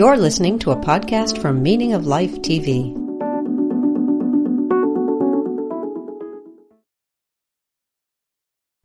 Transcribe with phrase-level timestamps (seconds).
[0.00, 2.96] You're listening to a podcast from Meaning of Life TV.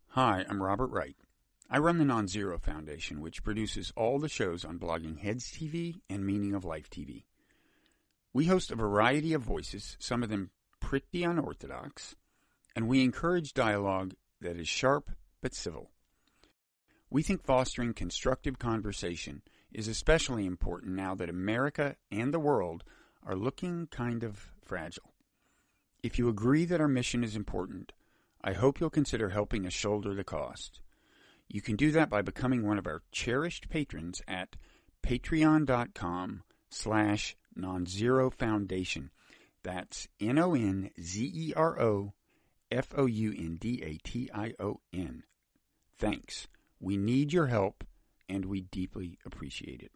[0.09, 1.15] Hi, I'm Robert Wright.
[1.69, 6.25] I run the Non-Zero Foundation, which produces all the shows on Blogging Heads TV and
[6.25, 7.23] Meaning of Life TV.
[8.33, 10.49] We host a variety of voices, some of them
[10.81, 12.17] pretty unorthodox,
[12.75, 15.11] and we encourage dialogue that is sharp
[15.41, 15.91] but civil.
[17.09, 19.43] We think fostering constructive conversation
[19.75, 22.83] is especially important now that America and the world
[23.25, 25.13] are looking kind of fragile.
[26.01, 27.91] If you agree that our mission is important,
[28.43, 30.79] I hope you'll consider helping us shoulder the cost.
[31.47, 34.55] You can do that by becoming one of our cherished patrons at
[35.03, 39.11] patreon.com slash nonzero foundation.
[39.63, 42.13] That's N-O-N-Z-E-R-O
[42.71, 43.63] F-O-U-N-D-A-T-I-O-N.
[45.97, 46.47] Thanks.
[46.79, 47.83] We need your help,
[48.29, 49.91] and we deeply appreciate it.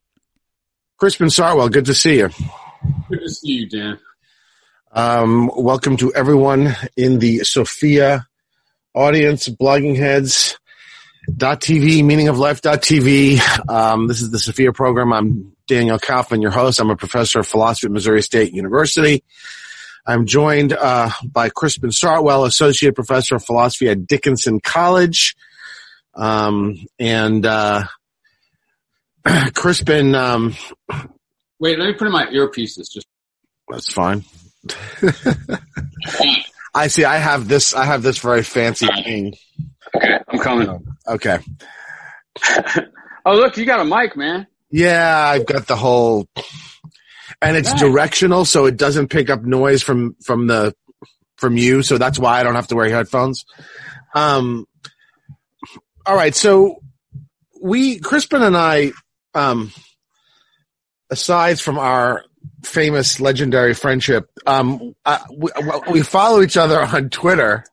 [0.98, 2.30] Crispin Sartwell, good to see you.
[3.10, 4.00] Good to see you, Dan.
[4.92, 8.28] Um, welcome to everyone in the Sophia
[8.94, 10.58] audience, blogging heads,
[11.30, 13.40] .tv, meaning of life .tv.
[13.70, 15.14] Um, this is the Sophia program.
[15.14, 16.80] I'm Daniel Kaufman, your host.
[16.80, 19.24] I'm a professor of philosophy at Missouri State University.
[20.08, 25.36] I'm joined uh, by Crispin Sartwell, associate professor of philosophy at Dickinson College.
[26.16, 27.84] Um, and uh,
[29.54, 30.16] Crispin.
[30.16, 30.56] Um,
[31.60, 32.92] Wait, let me put in my earpieces.
[32.92, 33.08] Just
[33.68, 34.24] that's fine.
[36.74, 37.04] I see.
[37.06, 37.74] I have this.
[37.74, 39.34] I have this very fancy thing.
[39.96, 40.86] Okay, I'm coming.
[41.08, 41.40] Okay.
[43.26, 44.48] oh, look, you got a mic, man.
[44.72, 46.28] Yeah, I've got the whole,
[47.42, 47.80] and it's Nice.
[47.80, 50.76] directional, so it doesn't pick up noise from from the
[51.38, 51.82] from you.
[51.82, 53.46] So that's why I don't have to wear headphones.
[54.14, 54.66] Um.
[56.06, 56.78] All right, so
[57.62, 58.92] we Crispin and I,
[59.40, 59.72] um,
[61.10, 62.24] aside from our
[62.64, 65.50] famous legendary friendship, um, uh, we,
[65.92, 67.64] we follow each other on Twitter.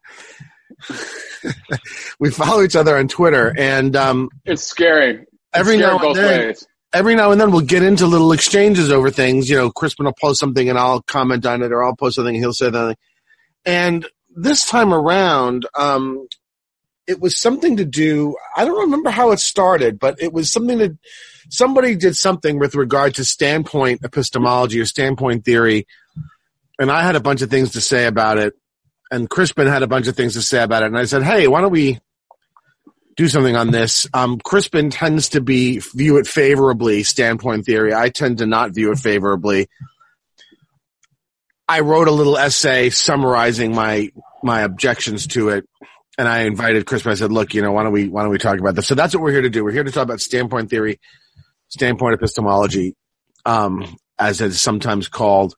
[2.19, 5.13] we follow each other on Twitter, and um, It's scary.
[5.21, 6.67] It's Every scary now and then- ways.
[6.93, 9.49] every now and then we'll get into little exchanges over things.
[9.51, 12.35] You know, Crispin will post something and I'll comment on it, or I'll post something
[12.35, 12.97] and he'll say something.
[13.65, 16.27] And this time around, um,
[17.07, 18.37] it was something to do.
[18.57, 20.97] I don't remember how it started, but it was something that
[21.49, 25.87] somebody did something with regard to standpoint epistemology or standpoint theory,
[26.79, 28.55] and I had a bunch of things to say about it,
[29.11, 31.49] and Crispin had a bunch of things to say about it, and I said, "Hey,
[31.49, 31.99] why don't we?"
[33.17, 34.07] do something on this.
[34.13, 37.95] Um, Crispin tends to be view it favorably, standpoint theory.
[37.95, 39.69] I tend to not view it favorably.
[41.69, 44.11] I wrote a little essay summarizing my
[44.43, 45.69] my objections to it,
[46.17, 47.13] and I invited Crispin.
[47.13, 48.95] I said, "Look, you know, why don't we why don't we talk about this?" So
[48.95, 49.65] that's what we're here to do.
[49.65, 51.01] We're here to talk about standpoint theory,
[51.69, 52.95] standpoint epistemology,
[53.45, 55.55] um, as it's sometimes called.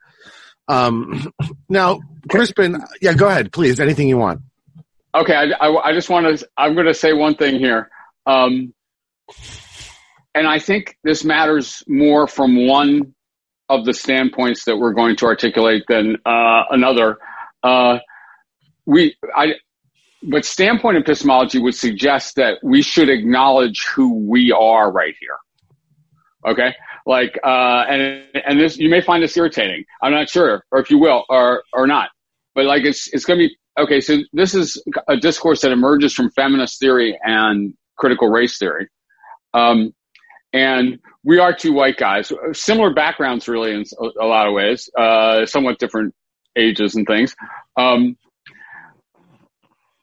[0.69, 1.33] Um,
[1.69, 3.81] now, Crispin, yeah, go ahead, please.
[3.81, 4.43] Anything you want.
[5.15, 6.49] Okay, I, I, I just want to.
[6.57, 7.91] I'm going to say one thing here,
[8.27, 8.75] um,
[10.35, 13.15] and I think this matters more from one
[13.69, 17.19] of the standpoints that we're going to articulate than uh, another.
[17.63, 17.99] Uh,
[18.87, 19.55] we, I,
[20.23, 25.37] but standpoint epistemology would suggest that we should acknowledge who we are right here.
[26.49, 26.75] Okay,
[27.07, 29.85] like, uh, and and this you may find this irritating.
[30.03, 32.09] I'm not sure, or if you will, or or not.
[32.55, 36.15] But like, it's it's going to be okay, so this is a discourse that emerges
[36.15, 38.89] from feminist theory and critical race theory.
[39.53, 39.95] Um,
[40.53, 43.85] and we are two white guys, similar backgrounds, really, in
[44.21, 46.15] a lot of ways, uh, somewhat different
[46.57, 47.37] ages and things.
[47.77, 48.17] Um,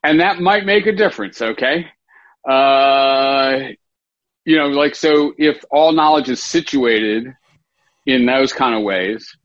[0.04, 1.88] and that might make a difference, okay?
[2.48, 3.70] Uh,
[4.46, 7.34] you know, like, so if all knowledge is situated
[8.06, 9.36] in those kind of ways,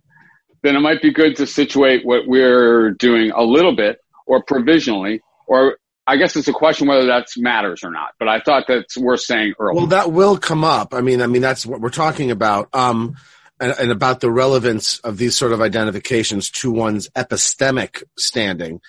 [0.63, 5.23] then it might be good to situate what we're doing a little bit or provisionally,
[5.47, 8.11] or I guess it's a question whether that matters or not.
[8.19, 9.77] But I thought that's worth saying early.
[9.77, 10.93] Well, that will come up.
[10.93, 13.17] I mean, I mean that's what we're talking about, um,
[13.59, 18.81] and, and about the relevance of these sort of identifications to one's epistemic standing.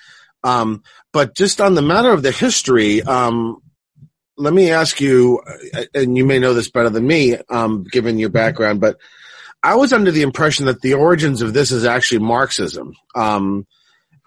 [0.43, 0.83] Um,
[1.13, 3.61] but just on the matter of the history, um,
[4.41, 5.41] let me ask you,
[5.73, 8.97] uh, and you may know this better than me, um, given your background, but
[9.63, 12.95] I was under the impression that the origins of this is actually Marxism.
[13.13, 13.67] Um,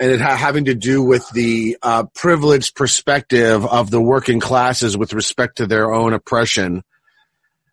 [0.00, 4.96] and it ha- having to do with the uh, privileged perspective of the working classes
[4.96, 6.82] with respect to their own oppression,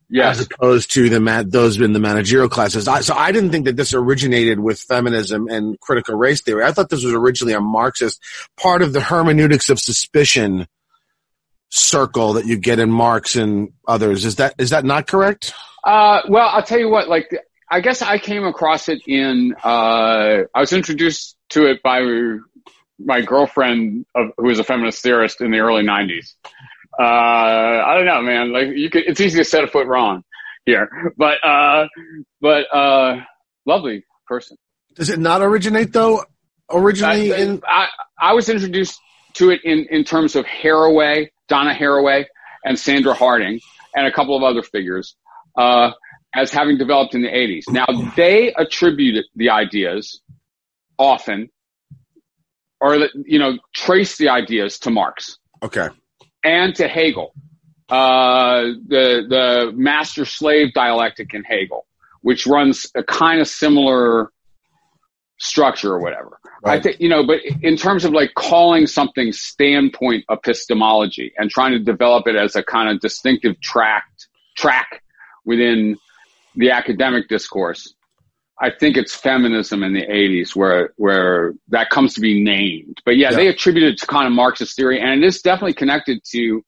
[0.09, 0.39] yes.
[0.39, 2.87] as opposed to the ma- those in the managerial classes.
[2.87, 6.63] I, so I didn't think that this originated with feminism and critical race theory.
[6.63, 8.19] I thought this was originally a Marxist
[8.55, 10.67] part of the hermeneutics of suspicion
[11.71, 14.25] circle that you get in Marx and others.
[14.25, 15.53] Is that is that not correct?
[15.83, 17.07] Uh, well, I'll tell you what.
[17.07, 17.35] Like,
[17.69, 19.55] I guess I came across it in.
[19.63, 22.01] Uh, I was introduced to it by
[22.99, 26.33] my girlfriend, of, who was a feminist theorist in the early '90s.
[26.99, 28.53] Uh, I don't know, man.
[28.53, 29.03] Like, you could.
[29.07, 30.23] It's easy to set a foot wrong
[30.65, 31.87] here, but uh,
[32.41, 33.21] but uh,
[33.65, 34.57] lovely person.
[34.95, 36.25] Does it not originate though?
[36.69, 37.87] Originally I, in I,
[38.19, 38.99] I was introduced
[39.33, 42.23] to it in, in terms of Haraway, Donna Haraway,
[42.63, 43.59] and Sandra Harding,
[43.93, 45.17] and a couple of other figures,
[45.57, 45.91] uh,
[46.33, 47.63] as having developed in the 80s.
[47.67, 50.21] Now, they attribute the ideas
[50.97, 51.49] often,
[52.79, 55.89] or, you know, trace the ideas to Marx okay.
[56.41, 57.33] and to Hegel,
[57.89, 61.85] uh, the, the master slave dialectic in Hegel,
[62.21, 64.31] which runs a kind of similar
[65.37, 66.39] structure or whatever.
[66.63, 66.79] Right.
[66.79, 71.71] I think, you know, but in terms of like calling something standpoint epistemology and trying
[71.71, 74.05] to develop it as a kind of distinctive track,
[74.55, 75.01] track
[75.43, 75.97] within
[76.55, 77.95] the academic discourse,
[78.61, 83.01] I think it's feminism in the 80s where, where that comes to be named.
[83.05, 83.37] But yeah, Yeah.
[83.37, 86.63] they attribute it to kind of Marxist theory and it is definitely connected to,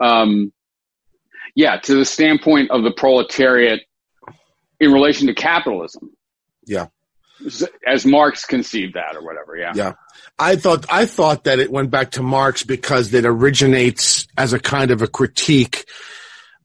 [0.00, 0.52] um,
[1.56, 3.80] yeah, to the standpoint of the proletariat
[4.78, 6.10] in relation to capitalism
[6.64, 6.86] Yeah.
[7.86, 9.56] As Marx conceived that or whatever.
[9.56, 9.72] Yeah.
[9.74, 9.92] Yeah.
[10.38, 14.58] I thought I thought that it went back to Marx because it originates as a
[14.58, 15.84] kind of a critique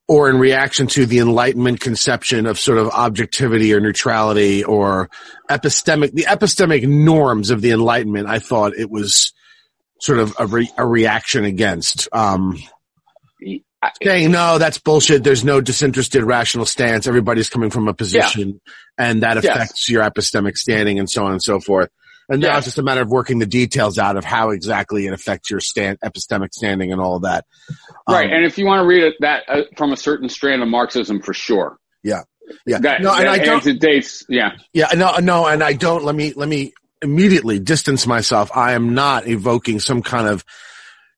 [0.07, 5.09] or in reaction to the Enlightenment conception of sort of objectivity or neutrality or
[5.49, 8.27] epistemic the epistemic norms of the Enlightenment.
[8.27, 9.33] I thought it was
[9.99, 12.07] sort of a, re, a reaction against.
[12.13, 12.57] Um,
[14.03, 15.23] saying no, that's bullshit.
[15.23, 17.07] There's no disinterested rational stance.
[17.07, 18.59] Everybody's coming from a position,
[18.97, 19.45] and that Yes.
[19.45, 21.89] affects your epistemic standing, and so on and so forth.
[22.29, 22.57] And now Yeah.
[22.57, 25.59] it's just a matter of working the details out of how exactly it affects your
[25.61, 27.45] stand, epistemic standing and all of that.
[28.09, 28.27] Right.
[28.27, 30.67] Um, and if you want to read it that uh, from a certain strand of
[30.67, 31.77] Marxism for sure.
[32.03, 32.23] yeah,
[32.65, 32.79] yeah.
[32.79, 33.65] That, no, and that I don't.
[33.65, 34.51] antedates, yeah.
[34.73, 36.03] Yeah, no, no, and I don't.
[36.03, 38.49] Let me let me immediately distance myself.
[38.55, 40.43] I am not evoking some kind of,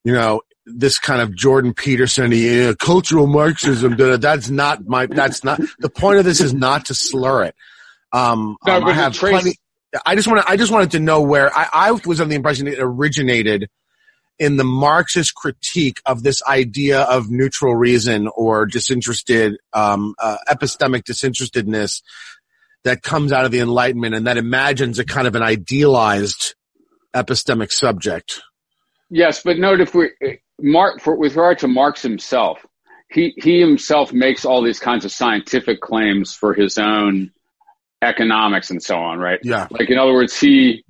[0.03, 0.41] you know,
[0.73, 3.95] this kind of Jordan Peterson uh, cultural Marxism.
[3.97, 5.05] That's not my.
[5.05, 6.41] That's not the point of this.
[6.41, 7.55] Is not to slur it.
[8.11, 9.55] Um, No, um, I have plenty.
[10.05, 10.51] I just want to.
[10.51, 13.69] I just wanted to know where I, I was under the impression it originated
[14.39, 21.03] in the Marxist critique of this idea of neutral reason or disinterested um, uh, epistemic
[21.03, 22.01] disinterestedness
[22.85, 26.55] that comes out of the Enlightenment and that imagines a kind of an idealized
[27.13, 28.41] epistemic subject.
[29.09, 30.11] Yes, but note if we,
[30.61, 32.65] Mark, for, with regard to Marx himself,
[33.11, 37.31] he, he himself makes all these kinds of scientific claims for his own
[38.01, 39.39] economics and so on, right?
[39.43, 39.67] Yeah.
[39.71, 40.83] Like, in other words, he,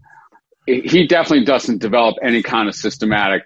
[0.65, 3.43] he definitely doesn't develop any kind of systematic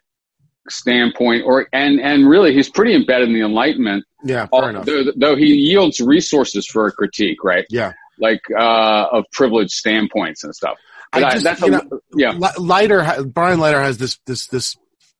[0.69, 4.85] standpoint or, and, and really he's pretty embedded in the Enlightenment, Yeah, fair enough.
[4.85, 7.65] though, though he yields resources for a critique, right?
[7.69, 7.93] Yeah.
[8.19, 10.77] Like, uh, of privileged standpoints and stuff.
[11.11, 11.81] But I I- just- that's a, know,
[12.15, 12.31] yeah.
[12.57, 14.75] Leiter, Brian Leiter has this this this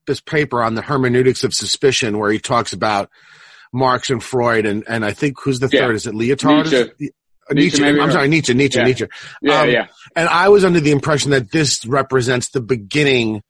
[0.08, 3.10] this paper on the hermeneutics of suspicion where he talks about
[3.74, 5.82] Marx and Freud and and I think who's the Yeah.
[5.88, 5.96] third?
[5.96, 6.64] Is it Lyotard?
[6.66, 6.76] Nietzsche.
[7.06, 7.12] Is
[7.50, 8.54] uh, Nietzsche, I'm or- sorry, Nietzsche.
[8.54, 8.80] Nietzsche.
[8.80, 8.86] Yeah.
[8.86, 9.06] Nietzsche.
[9.42, 9.88] Yeah, Um, yeah.
[10.16, 13.42] And I was under the impression that this represents the beginning,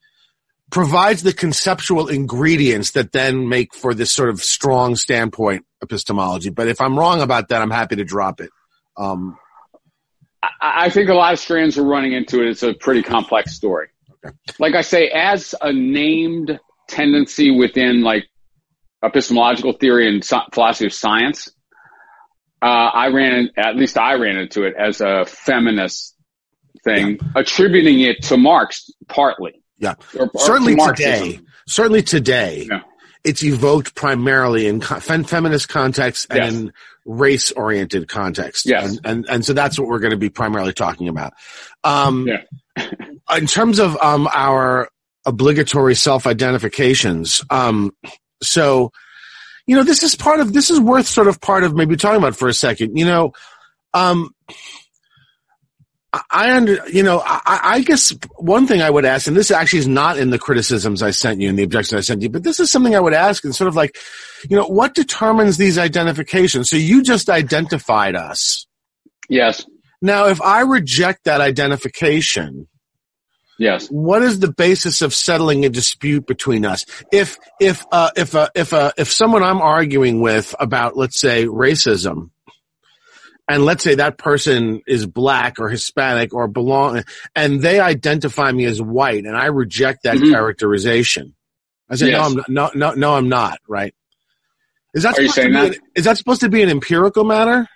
[0.72, 6.50] provides the conceptual ingredients that then make for this sort of strong standpoint epistemology.
[6.50, 8.50] But if I'm wrong about that, I'm happy to drop it.
[8.98, 9.38] Um,
[10.42, 12.48] I I think a lot of strands are running into it.
[12.50, 13.90] It's a pretty complex story.
[14.60, 18.26] Like I say, as a named tendency within like
[19.04, 21.50] epistemological theory and so- philosophy of science,
[22.62, 26.16] uh, I ran, at least I ran into it as a feminist
[26.84, 29.62] thing, attributing it to Marx partly.
[29.78, 29.96] Yeah.
[30.18, 32.82] Or- or certainly to today, certainly today, Yeah.
[33.26, 36.54] it's evoked primarily in fem- feminist context and Yes.
[36.54, 36.74] in
[37.06, 38.66] race-oriented context.
[38.66, 38.92] Yes.
[38.92, 41.34] And, and, and so that's what we're going to be primarily talking about.
[41.84, 42.44] Um, Yeah.
[43.36, 44.90] in terms of, um, our
[45.26, 47.92] obligatory self-identifications, um,
[48.42, 48.92] so,
[49.66, 52.18] you know, this is part of, this is worth sort of part of maybe talking
[52.18, 53.32] about for a second, you know,
[53.94, 54.30] um,
[56.30, 59.80] I- under, you know, I, I guess one thing I would ask, and this actually
[59.80, 62.44] is not in the criticisms I sent you and the objections I sent you, but
[62.44, 63.98] this is something I would ask and sort of like,
[64.48, 66.70] you know, what determines these identifications?
[66.70, 68.68] So you just identified us.
[69.28, 69.66] Yes.
[70.04, 72.68] Now, if I reject that identification,
[73.60, 73.88] Yes.
[73.88, 76.86] what is the basis of settling a dispute between us?
[77.12, 81.46] If, if, uh, if, uh, if, uh, if someone I'm arguing with about, let's say,
[81.46, 82.32] racism,
[83.48, 87.04] and let's say that person is black or Hispanic or belong,
[87.36, 90.32] and they identify me as white, and I reject that Mhm.
[90.32, 91.36] characterization.
[91.90, 92.18] I say Yes.
[92.18, 93.60] no, I'm not, no, no, no, I'm not.
[93.68, 93.94] Right?
[94.94, 95.78] Is that Are you supposed to saying be that?
[95.78, 97.68] An, is that supposed to be an empirical matter?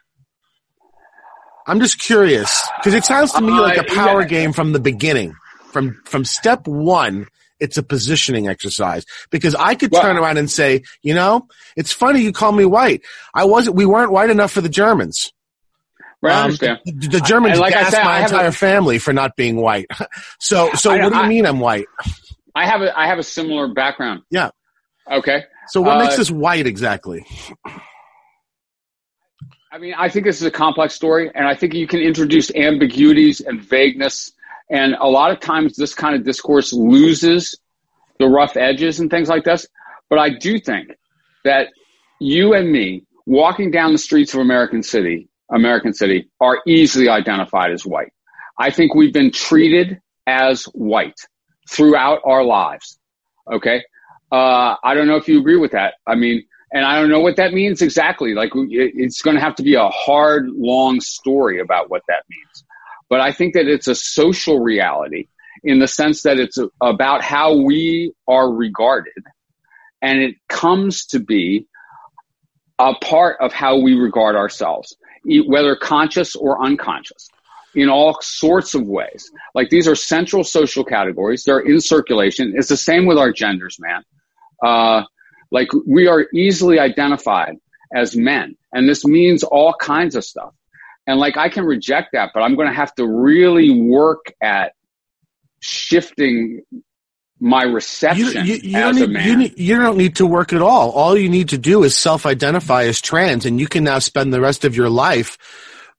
[1.67, 4.27] I'm just curious because it sounds to me Uh, like a power yeah.
[4.27, 5.35] game from the beginning.
[5.71, 7.27] From from step one,
[7.59, 12.21] it's a positioning exercise because I could turn around and say, you know, it's funny
[12.21, 13.01] you call me white.
[13.33, 13.75] I wasn't.
[13.75, 15.33] We weren't white enough for the Germans.
[16.21, 16.79] Right, I Um, understand.
[16.85, 19.35] The, the Germans And like I gassed said, my I entire a- family for not
[19.35, 19.85] being white.
[20.39, 21.85] so, so I what do you I- mean I'm white?
[22.55, 24.21] I have a I have a similar background.
[24.31, 24.49] Yeah.
[25.11, 25.43] Okay.
[25.67, 27.23] So, what Uh, makes us white exactly?
[29.71, 32.49] I mean, I think this is a complex story, and I think you can introduce
[32.55, 34.31] ambiguities and vagueness,
[34.69, 37.57] and a lot of times this kind of discourse loses
[38.19, 39.67] the rough edges and things like this.
[40.09, 40.89] But I do think
[41.43, 41.69] that
[42.19, 47.71] you and me walking down the streets of American City, American City, are easily identified
[47.71, 48.11] as white.
[48.59, 51.19] I think we've been treated as white
[51.69, 52.99] throughout our lives.
[53.51, 53.83] Okay.
[54.31, 55.95] Uh, I don't know if you agree with that.
[56.05, 56.43] I mean,
[56.73, 58.33] and I don't know what that means exactly.
[58.33, 62.46] Like, it's going to have to be a hard, long story about what that means.
[63.09, 65.27] But I think that it's a social reality
[65.63, 69.23] in the sense that it's about how we are regarded.
[70.01, 71.67] And it comes to be
[72.79, 74.95] a part of how we regard ourselves,
[75.25, 77.29] whether conscious or unconscious,
[77.73, 79.31] in all sorts of ways.
[79.55, 81.43] Like these are central social categories.
[81.43, 82.53] They're in circulation.
[82.55, 84.03] It's the same with our genders, man.
[84.63, 85.03] Uh,
[85.51, 87.55] like we are easily identified
[87.93, 90.53] as men, and this means all kinds of stuff.
[91.07, 94.73] And like I can reject that, but I'm going to have to really work at
[95.59, 96.61] shifting
[97.39, 99.27] my reception you, you, as don't a need, man.
[99.27, 100.91] you, need- you don't need to work at all.
[100.91, 104.41] All you need to do is self-identify as trans, and you can now spend the
[104.41, 105.37] rest of your life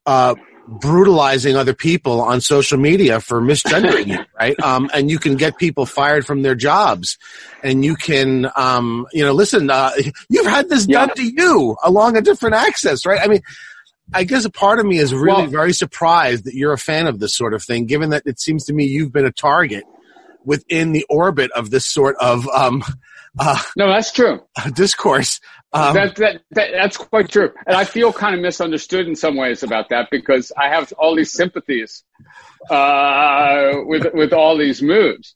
[0.04, 0.34] uh,
[0.66, 4.58] brutalizing other people on social media for misgendering you, right?
[4.60, 7.16] Um, and you can get people fired from their jobs,
[7.62, 9.70] and you can, um, you know, listen.
[9.70, 9.92] Uh,
[10.28, 11.06] you've had this Yeah.
[11.06, 13.20] done to you along a different access, right?
[13.22, 13.42] I mean.
[14.14, 17.06] I guess a part of me is really Well- very surprised that you're a fan
[17.06, 19.84] of this sort of thing, given that it seems to me you've been a target
[20.44, 22.82] within the orbit of this sort of um,
[23.38, 24.40] uh, no, that's true.
[24.74, 25.40] discourse.
[25.72, 29.36] Um, that, that, that that's quite true, and I feel kind of misunderstood in some
[29.36, 32.04] ways about that because I have all these sympathies
[32.70, 35.34] uh, with with all these moves.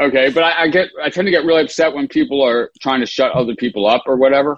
[0.00, 3.00] Okay, but I, I get I tend to get really upset when people are trying
[3.00, 4.56] to shut other people up or whatever,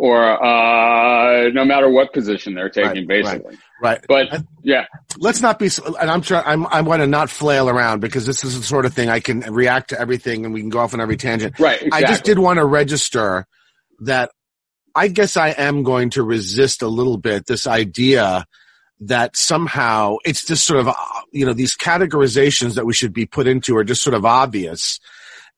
[0.00, 3.58] or uh, no matter what position they're taking, Right, basically.
[3.82, 4.02] right.
[4.08, 4.86] But yeah,
[5.18, 5.68] Let's not be.
[6.00, 6.44] And I'm trying.
[6.46, 6.66] I'm.
[6.68, 9.40] I want to not flail around because this is the sort of thing I can
[9.40, 11.58] react to everything, and we can go off on every tangent.
[11.58, 11.82] right.
[11.82, 12.04] Exactly.
[12.04, 13.46] I just did want to register
[14.00, 14.30] that
[14.94, 18.46] I guess I am going to resist a little bit this idea
[19.00, 20.94] that somehow it's just sort of, uh,
[21.30, 24.98] you know, these categorizations that we should be put into are just sort of obvious.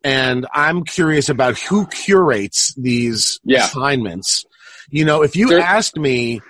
[0.04, 3.66] And I'm curious about who curates these Yeah.
[3.66, 4.44] assignments.
[4.90, 6.40] You know, if you There- asked me,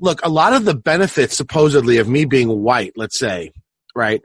[0.00, 3.52] look, a lot of the benefits supposedly of me being white, let's say,
[3.94, 4.20] right?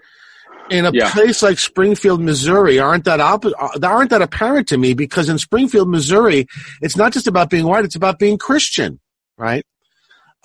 [0.69, 1.11] In a Yeah.
[1.11, 3.51] place like Springfield, Missouri, aren't that op- uh,
[3.83, 4.93] aren't that apparent to me?
[4.93, 6.47] Because in Springfield, Missouri,
[6.81, 8.99] it's not just about being white; it's about being Christian,
[9.37, 9.65] right?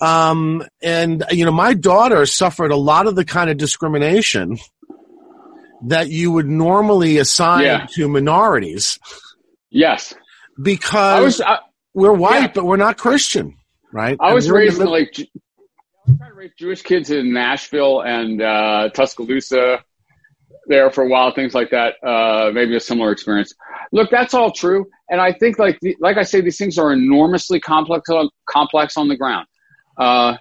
[0.01, 4.57] Um, and you know, my daughter suffered a lot of the kind of discrimination
[5.85, 7.85] that you would normally assign Yeah.
[7.93, 8.97] to minorities
[9.69, 10.13] yes,
[10.61, 11.41] because I was.
[11.41, 11.59] I,
[11.93, 12.51] we're white, yeah.
[12.53, 13.55] but we're not Christian,
[13.91, 14.17] right?
[14.19, 16.81] I And was we're in the raised in like I was trying to raise Jewish
[16.83, 19.83] kids in Nashville and uh, Tuscaloosa
[20.67, 21.95] there for a while, things like that.
[22.05, 23.53] Uh, maybe a similar experience.
[23.91, 26.91] Look, that's all true, and I think like the, like I say, these things are
[26.91, 29.47] enormously complex on, complex on the ground,
[29.97, 30.35] uh,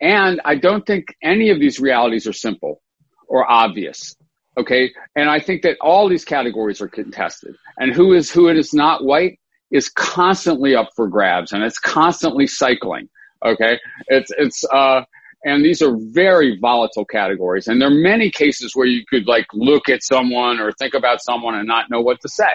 [0.00, 2.82] and I don't think any of these realities are simple
[3.28, 4.14] or obvious.
[4.60, 8.58] Okay, and I think that all these categories are contested, and who is who it
[8.58, 9.38] is not white
[9.70, 13.08] is constantly up for grabs, and it's constantly cycling.
[13.44, 15.02] Okay, it's it's uh,
[15.44, 19.46] and these are very volatile categories, and there are many cases where you could like
[19.54, 22.52] look at someone or think about someone and not know what to say.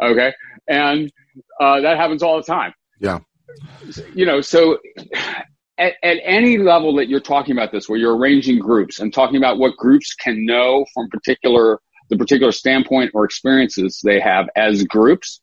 [0.00, 0.32] Okay,
[0.68, 1.10] and
[1.60, 2.72] uh, that happens all the time.
[3.00, 3.18] Yeah.
[4.14, 4.78] you know, so
[5.78, 9.36] at, at any level that you're talking about this, where you're arranging groups and talking
[9.36, 14.84] about what groups can know from particular the particular standpoint or experiences they have as
[14.84, 15.40] groups,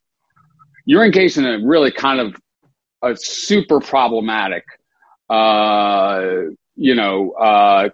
[0.85, 2.35] you're engaged in a really kind of
[3.03, 4.63] a super problematic,
[5.29, 6.43] uh,
[6.75, 7.89] you know, uh,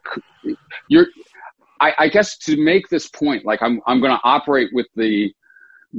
[0.87, 1.07] you're.
[1.81, 5.33] I, I guess to make this point, like I'm, I'm going to operate with the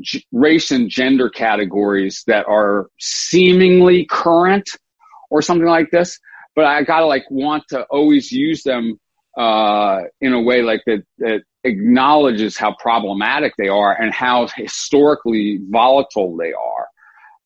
[0.01, 4.69] g- race and gender categories that are seemingly current
[5.31, 6.21] or something like this,
[6.55, 8.99] but I gotta like want to always use them
[9.37, 15.61] uh, in a way like that that acknowledges how problematic they are and how historically
[15.69, 16.89] volatile they are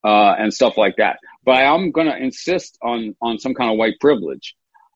[0.04, 1.18] uh, and stuff like that.
[1.44, 4.54] But I'm going to insist on on some kind of white privilege.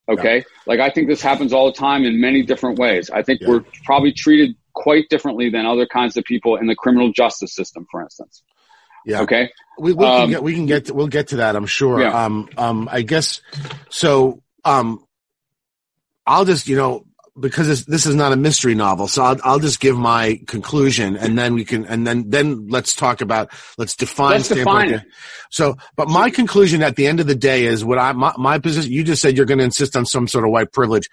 [0.08, 0.42] Okay, yeah.
[0.66, 3.10] like I think this happens all the time in many different ways.
[3.10, 3.48] I think yeah.
[3.48, 7.86] we're probably treated quite differently than other kinds of people in the criminal justice system,
[7.90, 8.42] for instance.
[9.08, 9.22] Yeah.
[9.22, 9.50] Okay.
[9.78, 11.56] We, we um, can get we can get to, we'll get to that.
[11.56, 12.00] I'm sure.
[12.00, 12.24] Yeah.
[12.24, 12.48] Um.
[12.56, 12.88] Um.
[12.92, 13.40] I guess.
[13.88, 14.42] So.
[14.64, 15.04] Um.
[16.26, 17.06] I'll just you know
[17.40, 21.16] because this, this is not a mystery novel, so I'll, I'll just give my conclusion,
[21.16, 25.02] and then we can, and then then let's talk about let's define let's define it.
[25.48, 28.58] So, but my conclusion at the end of the day is what I my, my
[28.58, 28.92] position.
[28.92, 31.08] You just said you're going to insist on some sort of white privilege.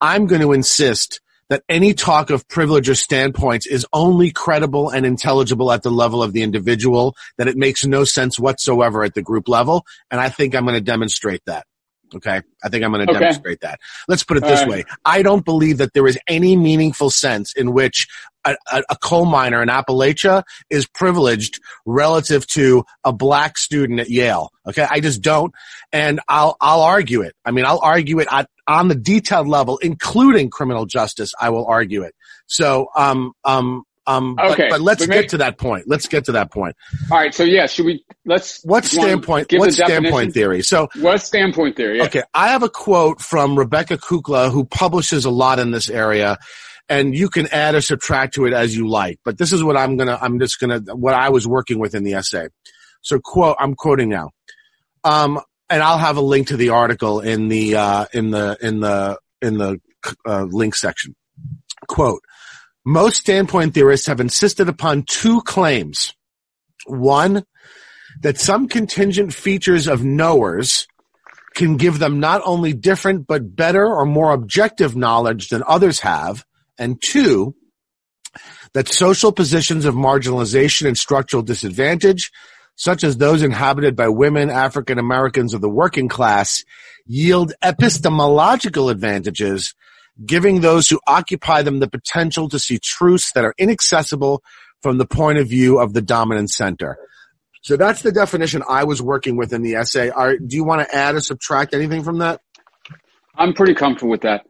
[0.00, 5.04] I'm going to insist that any talk of privilege or standpoints is only credible and
[5.04, 7.14] intelligible at the level of the individual.
[7.36, 10.74] That it makes no sense whatsoever at the group level, and I think I'm going
[10.74, 11.66] to demonstrate that.
[12.14, 12.40] Okay.
[12.64, 13.20] I think I'm going to okay.
[13.20, 13.78] demonstrate that.
[14.08, 14.84] Let's put it this way.
[15.04, 18.08] I don't believe that there is any meaningful sense in which
[18.44, 24.10] a, a, a, coal miner in Appalachia is privileged relative to a black student at
[24.10, 24.50] Yale.
[24.66, 24.86] Okay.
[24.88, 25.52] I just don't.
[25.92, 27.34] And I'll, I'll argue it.
[27.44, 31.32] I mean, I'll argue it at, on the detailed level, including criminal justice.
[31.38, 32.14] I will argue it.
[32.46, 35.84] So, um, um, um, okay, but, but let's but maybe, get to that point.
[35.86, 36.74] Let's get to that point.
[37.10, 37.34] All right.
[37.34, 38.04] So yeah, should we?
[38.24, 38.64] Let's.
[38.64, 39.52] What standpoint?
[39.52, 40.62] What standpoint theory?
[40.62, 41.98] So what standpoint theory?
[41.98, 42.04] Yeah.
[42.04, 46.38] Okay, I have a quote from Rebecca Kukla, who publishes a lot in this area,
[46.90, 49.18] and you can add or subtract to it as you like.
[49.24, 50.18] But this is what I'm gonna.
[50.20, 50.80] I'm just gonna.
[50.94, 52.48] What I was working with in the essay.
[53.00, 53.56] So quote.
[53.58, 54.30] I'm quoting now.
[55.04, 58.80] Um, and I'll have a link to the article in the uh, in the in
[58.80, 59.80] the in the
[60.26, 61.16] uh, link section.
[61.88, 62.20] Quote
[62.84, 66.14] most standpoint theorists have insisted upon two claims.
[66.86, 67.44] One,
[68.22, 70.86] that some contingent features of knowers
[71.54, 76.44] can give them not only different but better or more objective knowledge than others have.
[76.80, 77.54] And two,
[78.72, 82.32] that social positions of marginalization and structural disadvantage,
[82.74, 86.64] such as those inhabited by women, African Americans, of the working class,
[87.06, 89.74] yield epistemological advantages
[90.24, 94.42] giving those who occupy them the potential to see truths that are inaccessible
[94.82, 96.98] from the point of view of the dominant center.
[97.62, 100.08] So that's the definition I was working with in the essay.
[100.08, 102.40] Are, do you want to add or subtract anything from that?
[103.36, 104.46] I'm pretty comfortable with that.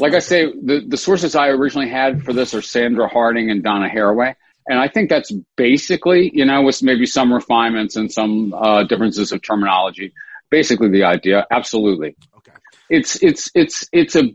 [0.00, 3.62] Like I say, the, the sources I originally had for this are Sandra Harding and
[3.62, 4.34] Donna Haraway.
[4.66, 9.30] And I think that's basically, you know, with maybe some refinements and some uh, differences
[9.30, 10.12] of terminology,
[10.50, 11.46] basically the idea.
[11.50, 12.16] Absolutely.
[12.38, 12.52] Okay.
[12.88, 14.30] It's, it's, it's, it's a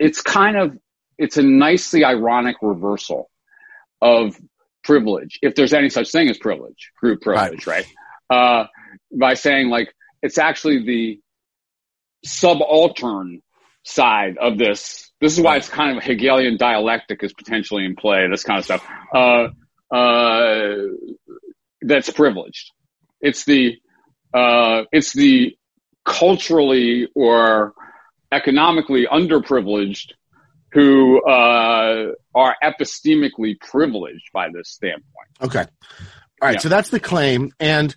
[0.00, 0.76] it's kind of
[1.18, 3.30] it's a nicely ironic reversal
[4.00, 4.36] of
[4.82, 7.86] privilege, if there's any such thing as privilege, group privilege, right?
[8.30, 8.64] right?
[8.64, 8.66] Uh,
[9.12, 11.20] by saying like it's actually the
[12.24, 13.42] subaltern
[13.90, 15.10] side of this.
[15.20, 18.26] This is why it's kind of Hegelian dialectic is potentially in play.
[18.28, 18.86] This kind of stuff.
[19.14, 19.48] Uh,
[19.94, 20.76] uh,
[21.82, 22.70] that's privileged.
[23.20, 23.76] It's the
[24.32, 25.56] uh, it's the
[26.04, 27.74] culturally or
[28.32, 30.12] economically underprivileged
[30.72, 35.28] who uh, are epistemically privileged by this standpoint.
[35.42, 35.60] Okay.
[35.60, 35.66] All
[36.42, 36.54] right.
[36.54, 36.60] Yeah.
[36.60, 37.52] So that's the claim.
[37.58, 37.94] And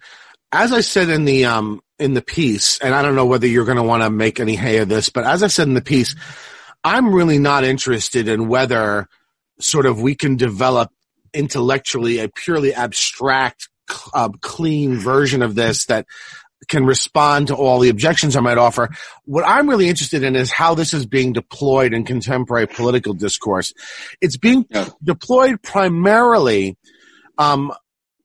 [0.53, 3.65] as I said in the, um, in the piece, and I don't know whether you're
[3.65, 5.81] going to want to make any hay of this, but as I said in the
[5.81, 6.15] piece,
[6.83, 9.07] I'm really not interested in whether
[9.59, 10.91] sort of we can develop
[11.33, 13.69] intellectually a purely abstract,
[14.13, 16.05] uh, clean version of this that
[16.67, 18.89] can respond to all the objections I might offer.
[19.25, 23.73] What I'm really interested in is how this is being deployed in contemporary political discourse.
[24.21, 24.89] It's being yeah.
[25.03, 26.77] deployed primarily
[27.37, 27.73] um,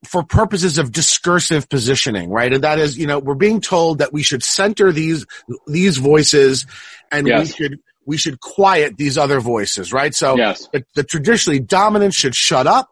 [0.04, 2.52] for purposes of discursive positioning, right?
[2.52, 5.26] And that is, you know, we're being told that we should center these
[5.66, 6.66] these voices,
[7.11, 7.46] and yes.
[7.46, 10.14] we should we should quiet these other voices, right?
[10.14, 10.68] So yes.
[10.72, 12.90] the, the traditionally dominant should shut up,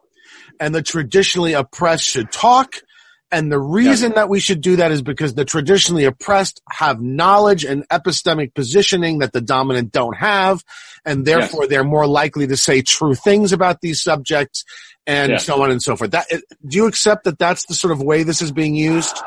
[0.59, 2.75] and the traditionally oppressed should talk
[3.31, 7.65] and the reason that we should do that is because the traditionally oppressed have knowledge
[7.65, 10.63] and epistemic positioning that the dominant don't have.
[11.05, 11.69] And therefore yes.
[11.69, 14.63] they're more likely to say true things about these subjects
[15.07, 15.45] and yes.
[15.45, 16.11] so on and so forth.
[16.11, 19.17] That, do you accept that that's the sort of way this is being used?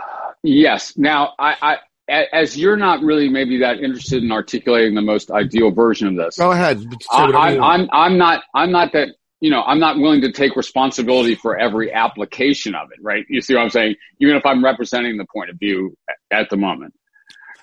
[0.43, 0.97] Yes.
[0.97, 5.71] Now, I, I as you're not really maybe that interested in articulating the most ideal
[5.71, 6.37] version of this.
[6.37, 6.85] Go ahead.
[7.11, 9.09] I, I'm, I'm not, I'm not that
[9.41, 13.25] you know, I'm not willing to take responsibility for every application of it, right?
[13.29, 13.97] You see what I'm saying?
[14.21, 15.97] Even if I'm representing the point of view
[16.31, 16.95] at the moment.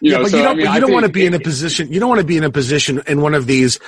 [0.01, 1.33] You yeah, know, but so, you don't, I mean, you don't want to be in
[1.33, 3.79] a position, you don't want to be in a position in one of these,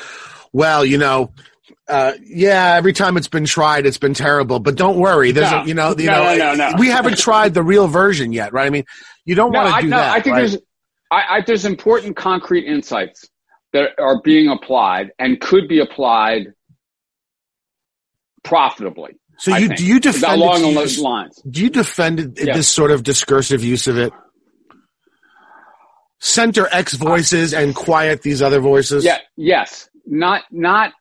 [0.53, 1.31] well, you know,
[1.89, 4.59] uh, yeah, every time it's been tried, it's been terrible.
[4.59, 7.53] But don't worry, there's no, a, you know, you no, know, no, we haven't tried
[7.53, 8.67] the real version yet, right?
[8.67, 8.85] I mean,
[9.25, 10.11] you don't want to do that.
[10.11, 10.41] I think right?
[10.41, 10.57] there's,
[11.11, 13.27] I, I, there's important concrete insights
[13.73, 16.53] that are being applied and could be applied
[18.43, 19.15] profitably.
[19.37, 21.41] So you do you defend along its those lines?
[21.49, 22.57] do you defend Yes.
[22.57, 24.11] this sort of discursive use of it?
[26.19, 29.05] Center X voices and quiet these other voices.
[29.05, 29.89] Yeah, yes.
[30.05, 30.91] Not not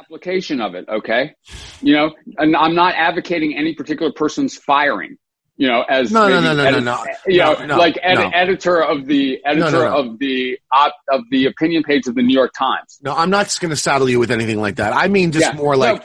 [0.00, 1.34] application of it, okay?
[1.80, 5.16] You know, and I'm not advocating any particular person's firing.
[5.56, 7.12] You know, as No, no, no, no, edit- no, no.
[7.26, 8.30] You know, No, no, like ed- no.
[8.30, 12.52] editor of the editor of the op, of the opinion page of the New York
[12.58, 12.98] Times.
[13.02, 14.94] No, I'm not going to saddle you with anything like that.
[14.94, 15.58] I mean, just Yeah.
[15.58, 16.02] more like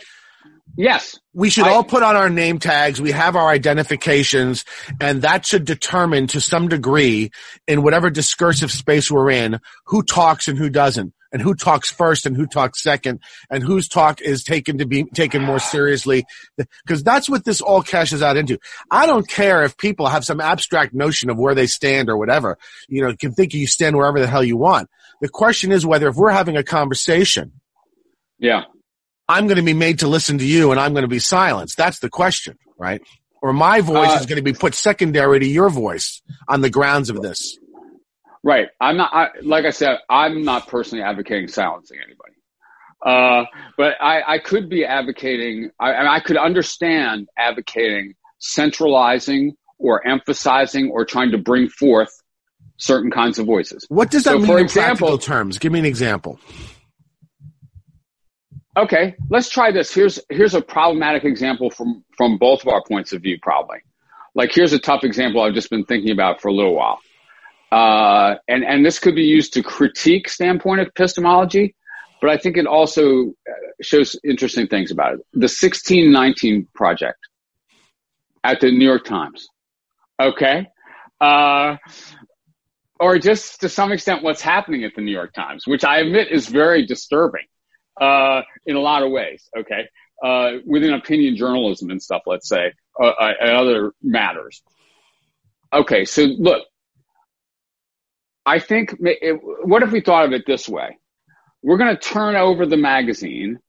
[0.75, 2.99] yes, we should I- all put on our name tags.
[3.01, 4.65] We have our identifications,
[4.99, 7.31] and that should determine to some degree
[7.65, 12.25] in whatever discursive space we're in who talks and who doesn't, and who talks first
[12.25, 13.19] and who talks second,
[13.49, 16.23] and whose talk is taken to be taken more seriously.
[16.55, 18.57] Because that's what this all cashes out into.
[18.89, 22.57] I don't care if people have some abstract notion of where they stand or whatever.
[22.87, 24.87] You know, you can think you stand wherever the hell you want.
[25.19, 27.51] The question is whether if we're having a conversation,
[28.39, 28.63] yeah,
[29.27, 31.75] I'm going to be made to listen to you and I'm going to be silenced.
[31.75, 33.01] That's the question, right?
[33.41, 36.69] Or my voice Uh, is going to be put secondary to your voice on the
[36.69, 37.59] grounds of this.
[38.45, 38.67] Right.
[38.79, 39.13] I'm not.
[39.13, 42.31] I, like I said, I'm not personally advocating silencing anybody.
[43.05, 43.43] Uh,
[43.77, 51.05] but I, I could be advocating, I, I could understand advocating centralizing or emphasizing or
[51.05, 52.09] trying to bring forth
[52.77, 53.85] certain kinds of voices.
[53.89, 55.59] What does that So, mean for in example- practical terms?
[55.59, 56.39] Give me an example.
[58.77, 59.93] Okay, let's try this.
[59.93, 63.77] Here's here's a problematic example from from both of our points of view, probably.
[64.33, 66.99] Like here's a tough example I've just been thinking about for a little while,
[67.71, 71.75] uh, and and this could be used to critique standpoint epistemology,
[72.21, 75.19] but I think it also uh, shows interesting things about it.
[75.33, 77.19] The 1619 project
[78.43, 79.47] at the New York Times.
[80.19, 80.67] Okay.
[81.19, 81.77] Uh,
[82.99, 86.31] or just to some extent what's happening at the New York Times, which I admit
[86.31, 87.45] is very disturbing
[87.99, 89.49] uh, in a lot of ways.
[89.57, 89.87] Okay,
[90.23, 94.61] uh, within opinion journalism and stuff, let's say, uh, uh, and other matters.
[95.73, 96.63] Okay, so look,
[98.45, 100.99] I think it, what if we thought of it this way?
[101.63, 103.59] We're going to turn over the magazine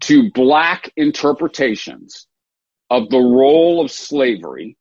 [0.00, 2.26] to black interpretations
[2.90, 4.76] of the role of slavery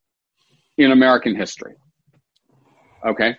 [0.77, 1.75] in American history.
[3.07, 3.37] Okay.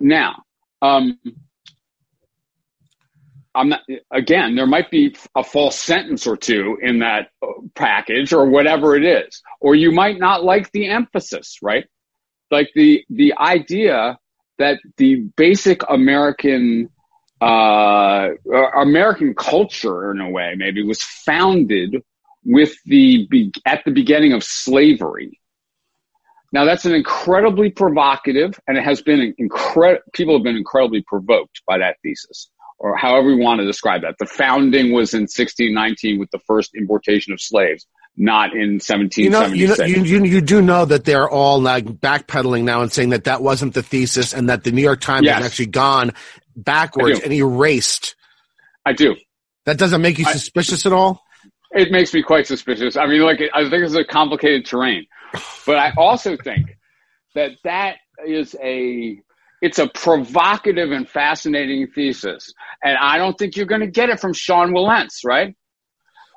[0.00, 0.42] Now,
[0.80, 1.18] um,
[3.54, 8.32] I'm not, again, there might be a false sentence or two in that uh, package
[8.32, 9.42] or whatever it is.
[9.60, 11.86] Or you might not like the emphasis, right?
[12.50, 14.18] Like the, the idea
[14.58, 16.90] that the basic American,
[17.40, 18.28] uh,
[18.76, 22.02] American culture in a way maybe was founded
[22.44, 23.28] with the,
[23.64, 25.40] at the beginning of slavery.
[26.52, 30.02] Now that's an incredibly provocative, and it has been incredible.
[30.12, 34.16] People have been incredibly provoked by that thesis, or however we want to describe that.
[34.18, 38.80] The founding was in 1619 with the first importation of slaves, not in
[39.16, 42.80] You know, you, know you, you, you do know that they're all like backpedaling now
[42.80, 45.36] and saying that that wasn't the thesis and that the New York Times Yes.
[45.36, 46.12] has actually gone
[46.56, 48.16] backwards and erased.
[48.86, 49.16] I do.
[49.66, 51.22] That doesn't make you I- suspicious at all?
[51.72, 52.96] It makes me quite suspicious.
[52.96, 55.06] I mean, like, I think it's a complicated terrain,
[55.66, 56.78] but I also think
[57.34, 59.20] that that is a,
[59.60, 62.54] it's a provocative and fascinating thesis.
[62.82, 65.54] And I don't think you're going to get it from Sean Wilentz, right?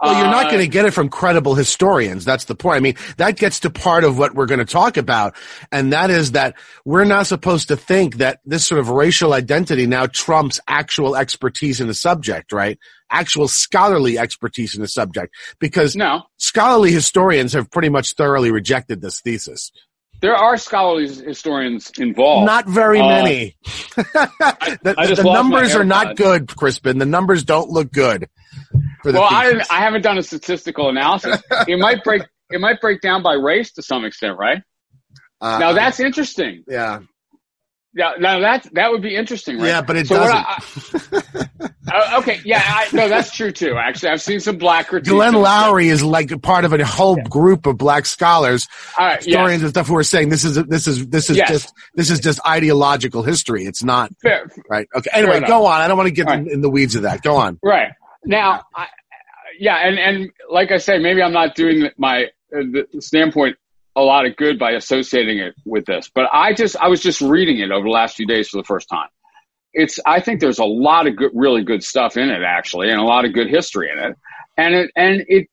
[0.02, 2.24] Well, you're not Uh, going to get it from credible historians.
[2.24, 2.78] That's the point.
[2.78, 5.36] I mean, that gets to part of what we're going to talk about.
[5.72, 9.88] And that is that we're not supposed to think that this sort of racial identity
[9.88, 12.80] now trumps actual expertise in the subject, right?
[13.12, 15.36] Actual scholarly expertise in the subject.
[15.60, 19.72] Because No, scholarly historians have pretty much thoroughly rejected this thesis.
[20.22, 22.46] there are scholarly historians involved.
[22.46, 23.56] Not very Uh, many.
[23.98, 26.98] I the numbers are not good, Crispin.
[27.00, 28.28] The numbers don't look good.
[29.04, 29.62] Well, I.
[29.72, 31.42] I haven't done a statistical analysis.
[31.68, 32.24] it might break.
[32.52, 34.62] It might break down by race to some extent, right?
[35.42, 36.64] Uh, Now that's interesting.
[36.68, 37.00] yeah.
[37.96, 39.66] Yeah, now that that would be interesting, right?
[39.68, 40.36] Yeah, but it So doesn't.
[40.36, 43.76] I- uh, okay, yeah, I, no, that's true too.
[43.78, 45.10] Actually, I've seen some black critiques.
[45.10, 45.34] Glenn.
[45.34, 49.64] Loury is like part of a whole group of black scholars, All right, historians yes,
[49.64, 51.50] and stuff who are saying this is this is this is Yes.
[51.50, 53.66] just this is just ideological history.
[53.66, 54.88] It's not fair, right.
[54.96, 55.10] Okay.
[55.12, 55.82] Anyway, go on.
[55.82, 57.24] I don't want to get in, in the weeds of that.
[57.24, 57.60] Go on.
[57.64, 57.92] right
[58.26, 58.64] now.
[58.76, 58.88] I,
[59.60, 63.58] yeah, and and like I say, maybe I'm not doing my uh, standpoint
[63.96, 67.22] a lot of good by associating it with this, but I just I was just
[67.22, 69.10] reading it over the last few days for the first time.
[69.74, 73.00] It's I think there's a lot of good, really good stuff in it actually, and
[73.00, 74.16] a lot of good history in it,
[74.58, 75.48] and it and it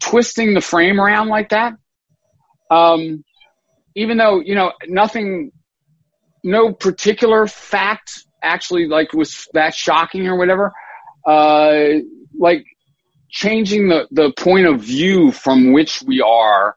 [0.00, 1.74] twisting the frame around like that.
[2.70, 3.24] Um,
[3.94, 5.52] even though you know nothing,
[6.42, 10.72] no particular fact actually like was that shocking or whatever.
[11.26, 12.00] Uh,
[12.38, 12.64] like
[13.30, 16.76] changing the, the point of view from which we are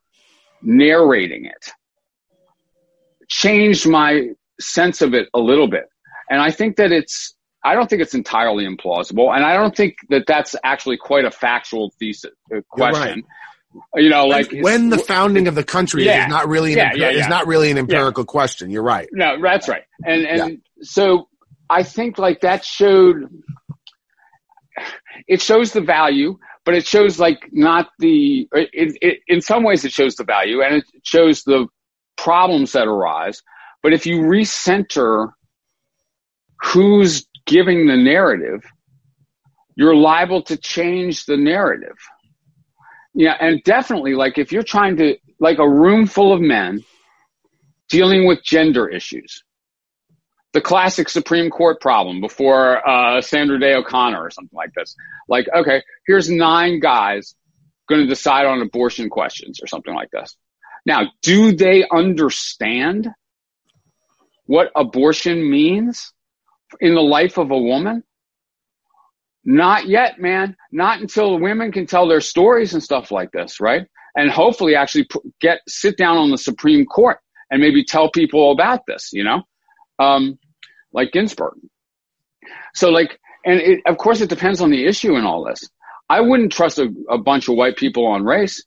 [0.61, 1.71] narrating it
[3.27, 4.29] changed my
[4.59, 5.85] sense of it a little bit.
[6.29, 9.33] And I think that it's, I don't think it's entirely implausible.
[9.33, 13.23] And I don't think that that's actually quite a factual thesis uh, question.
[13.95, 16.25] You know, like when, the founding of the country Yeah.
[16.25, 17.19] is not really an Yeah, empir- yeah, yeah.
[17.21, 18.69] is not really an empirical question.
[18.69, 19.07] You're right.
[19.11, 19.83] No, that's right.
[20.05, 21.27] And and so
[21.69, 23.29] I think like that showed
[25.27, 29.85] it shows the value, but it shows like not the it, it, in some ways
[29.85, 31.67] it shows the value and it shows the
[32.17, 33.41] problems that arise.
[33.81, 35.31] But if you recenter
[36.61, 38.63] who's giving the narrative,
[39.75, 41.97] you're liable to change the narrative.
[43.13, 46.83] Yeah, and definitely like if you're trying to like a room full of men
[47.89, 49.43] dealing with gender issues.
[50.53, 54.95] The classic Supreme Court problem before uh, Sandra Day O'Connor or something like this.
[55.27, 57.35] Like, okay, here's nine guys
[57.89, 60.37] going to decide on abortion questions or something like this.
[60.85, 63.09] Now, do they understand
[64.45, 66.11] what abortion means
[66.79, 68.03] in the life of a woman?
[69.45, 70.55] Not yet, man.
[70.71, 73.87] Not until women can tell their stories and stuff like this, right?
[74.15, 75.07] And hopefully actually
[75.41, 77.17] get, sit down on the Supreme Court
[77.49, 79.43] and maybe tell people about this, you know?
[79.99, 80.39] Um,
[80.93, 81.55] like Ginsburg.
[82.73, 85.69] So like, and it, of course it depends on the issue and all this.
[86.09, 88.63] I wouldn't trust a, a bunch of white people on race.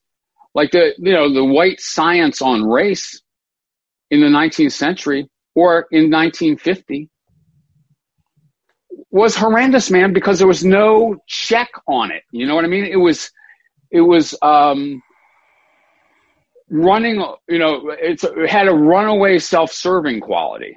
[0.54, 3.20] Like the, you know, the white science on race
[4.10, 7.08] in the 19th century or in 1950
[9.10, 12.22] was horrendous, man, because there was no check on it.
[12.30, 12.84] You know what I mean?
[12.84, 13.30] It was,
[13.90, 15.02] it was, um,
[16.68, 20.76] running, you know, it's, it had a runaway self-serving quality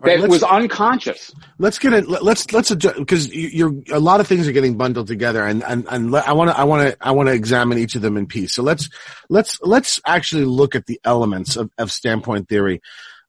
[0.00, 1.30] Right, that was unconscious.
[1.58, 2.08] let's get it.
[2.08, 5.62] let- Let's let's adjust because you're a lot of things are getting bundled together, and
[5.62, 8.16] and and I want to I want to I want to examine each of them
[8.16, 8.54] in piece.
[8.54, 8.88] So let's
[9.28, 12.80] let's let's actually look at the elements of, of standpoint theory.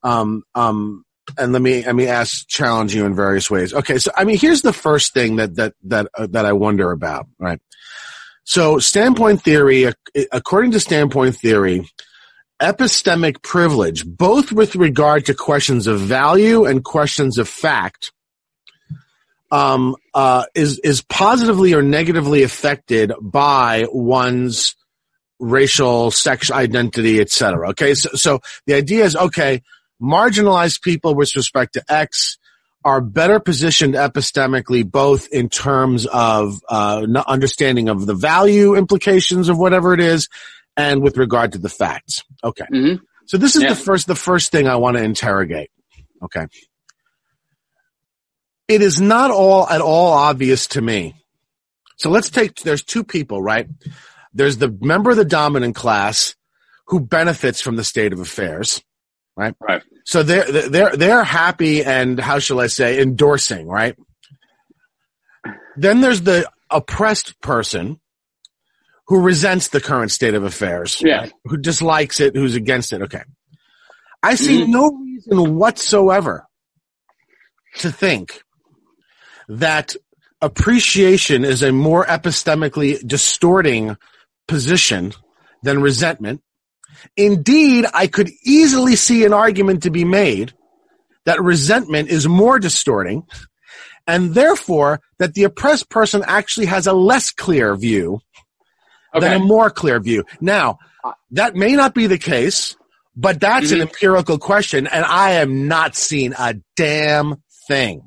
[0.03, 1.03] Um um.
[1.37, 3.73] And let me let me ask challenge you in various ways.
[3.73, 6.91] Okay, so I mean, here's the first thing that that that uh, that I wonder
[6.91, 7.27] about.
[7.39, 7.59] Right.
[8.43, 9.85] So standpoint theory,
[10.31, 11.87] according to standpoint theory,
[12.61, 18.11] epistemic privilege, both with regard to questions of value and questions of fact,
[19.51, 24.75] um, uh, is is positively or negatively affected by one's
[25.39, 27.69] racial, sex identity, etc.
[27.71, 29.61] Okay, so so the idea is okay,
[30.01, 32.37] marginalized people with respect to X
[32.83, 39.57] are better positioned epistemically, both in terms of uh, understanding of the value implications of
[39.57, 40.29] whatever it is,
[40.77, 42.23] and with regard to the facts.
[42.43, 42.65] Okay.
[42.69, 43.69] hmm So this is Yeah.
[43.69, 45.69] the first the first thing I want to interrogate.
[46.23, 46.47] Okay.
[48.67, 51.15] It is not all at all obvious to me.
[51.97, 53.67] So let's take there's two people, right?
[54.33, 56.35] There's the member of the dominant class
[56.87, 58.81] who benefits from the state of affairs,
[59.37, 59.53] right?
[59.59, 59.83] Right.
[60.05, 63.95] So they're they're they're happy and how shall I say endorsing, right?
[65.77, 68.00] Then there's the oppressed person
[69.11, 71.17] who resents the current state of affairs, Yeah.
[71.17, 71.33] right?
[71.43, 73.01] who dislikes it, who's against it.
[73.01, 73.23] Okay,
[74.23, 74.67] I see Mhm.
[74.69, 76.45] no reason whatsoever
[77.79, 78.41] to think
[79.49, 79.97] that
[80.41, 83.97] appreciation is a more epistemically distorting
[84.47, 85.11] position
[85.61, 86.41] than resentment.
[87.17, 90.53] Indeed, I could easily see an argument to be made
[91.25, 93.23] that resentment is more distorting
[94.07, 98.21] and therefore that the oppressed person actually has a less clear view
[99.19, 100.23] than a more clear view.
[100.39, 100.79] Now,
[101.31, 102.75] that may not be the case,
[103.15, 103.81] but that's an Mhm.
[103.81, 108.03] empirical question and I am not seeing a damn thing.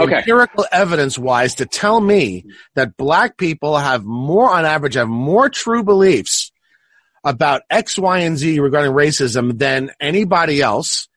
[0.00, 0.16] Okay.
[0.18, 5.48] Empirical evidence wise to tell me that black people have more on average have more
[5.50, 6.50] true beliefs
[7.24, 11.08] about X, Y, and Z regarding racism than anybody else.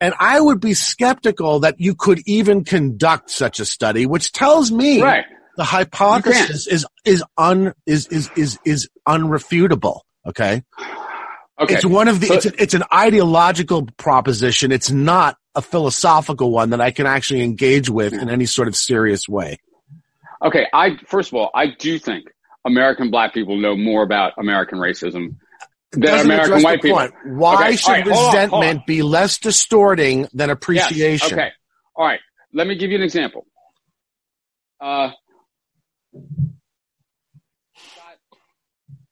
[0.00, 4.72] And I would be skeptical that you could even conduct such a study, which tells
[4.72, 5.24] me Right.
[5.56, 10.00] The hypothesis is is un is is is is unrefutable.
[10.26, 10.62] Okay,
[11.60, 11.74] Okay.
[11.74, 14.70] it's one of the So- it's, a, it's an ideological proposition.
[14.72, 18.76] It's not a philosophical one that I can actually engage with in any sort of
[18.76, 19.58] serious way.
[20.42, 22.26] Okay, I first of all, I do think
[22.64, 25.36] American black people know more about American racism
[25.92, 26.98] than American white people.
[26.98, 27.12] point.
[27.26, 28.84] Why Okay, should right, hold on, hold resentment on.
[28.86, 31.38] be less distorting than Yes, appreciation?
[31.38, 31.50] Okay.
[31.94, 32.20] All right.
[32.54, 33.44] Let me give you an example.
[34.80, 35.10] Uh,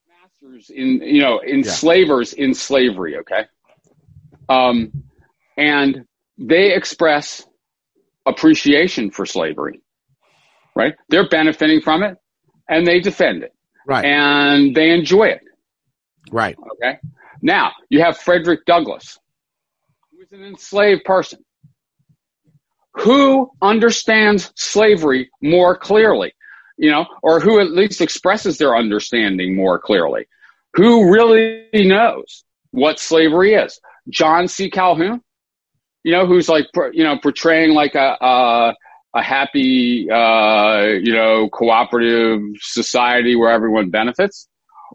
[0.09, 3.17] masters in you know enslavers in slavery.
[3.19, 3.45] Okay.
[4.49, 4.93] Um,
[5.57, 6.05] and
[6.39, 7.47] they express
[8.27, 9.81] appreciation for slavery.
[10.77, 10.95] Right?
[11.09, 12.17] They're benefiting from it.
[12.69, 13.53] and they defend it
[13.87, 14.05] Right.
[14.05, 15.41] and they enjoy it.
[16.31, 16.57] right.
[16.75, 16.99] Okay.
[17.43, 19.19] Now you have Frederick Douglass,
[20.13, 21.45] who is an enslaved person.
[22.95, 26.33] Who understands slavery more clearly,
[26.81, 30.27] you know, or who at least expresses their understanding more clearly?
[30.75, 33.79] Who really knows what slavery is?
[34.09, 34.71] John C.
[34.71, 35.21] Calhoun,
[36.05, 38.75] you know, who's like, you know, portraying like a, a,
[39.15, 44.49] a happy, uh, you know, cooperative society where everyone benefits,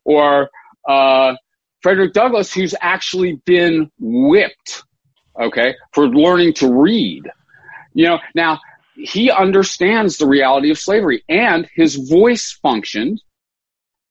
[0.04, 0.50] or
[0.90, 1.36] uh,
[1.82, 4.82] Frederick Douglass, who's actually been whipped,
[5.40, 7.30] okay, for learning to read.
[7.94, 8.60] You know, now
[8.96, 13.22] he understands the reality of slavery and his voice functioned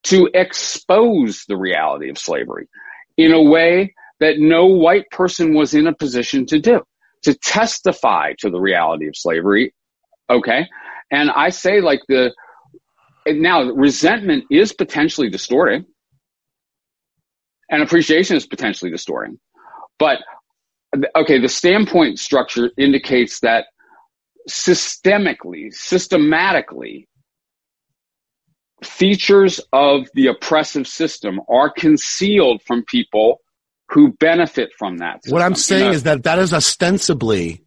[0.04, 2.68] to expose the reality of slavery
[3.16, 6.82] in a way that no white person was in a position to do,
[7.22, 9.74] to testify to the reality of slavery.
[10.28, 10.68] Okay.
[11.10, 12.34] And I say like the,
[13.26, 15.86] now resentment is potentially distorting
[17.70, 19.38] and appreciation is potentially distorting.
[19.98, 20.18] But
[21.16, 23.66] okay, the standpoint structure indicates that
[24.48, 27.08] systemically, systematically,
[28.82, 33.40] features of the oppressive system are concealed from people
[33.90, 35.20] who benefit from that.
[35.28, 37.62] What I'm saying You know, is that that is ostensibly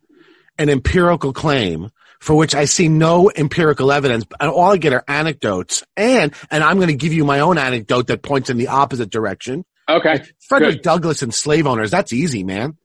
[0.58, 4.26] an empirical claim for which I see no empirical evidence.
[4.40, 5.84] And all I get are anecdotes.
[5.96, 9.10] And, and I'm going to give you my own anecdote that points in the opposite
[9.10, 9.66] direction.
[9.88, 10.82] okay, Frederick Good.
[10.82, 11.92] Douglass and slave owners.
[11.92, 12.78] That's easy, man.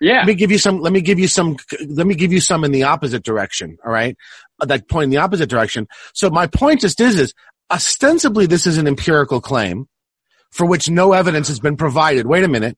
[0.00, 1.56] Yeah, Let me give you some, let me give you some,
[1.88, 3.78] let me give you some in the opposite direction.
[3.84, 4.16] All right.
[4.60, 5.88] That point in the opposite direction.
[6.14, 7.34] So my point just is, is
[7.70, 9.86] ostensibly this is an empirical claim
[10.50, 12.26] for which no evidence has been provided.
[12.26, 12.76] Wait a minute.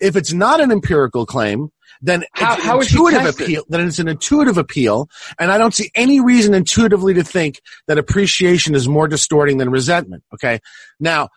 [0.00, 1.68] If it's not an empirical claim,
[2.00, 3.62] then How- it's an how is intuitive appeal.
[3.68, 7.98] Then it's an intuitive appeal, and I don't see any reason intuitively to think that
[7.98, 10.22] appreciation is more distorting than resentment.
[10.32, 10.60] Okay.
[10.98, 11.28] Now,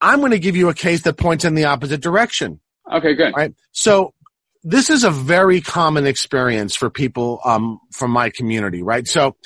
[0.00, 2.60] I'm going to give you a case that points in the opposite direction.
[2.92, 3.32] okay, good.
[3.34, 3.54] Right.
[3.72, 4.12] So
[4.64, 9.06] this is a very common experience for people um, from my community, right?
[9.06, 9.36] So,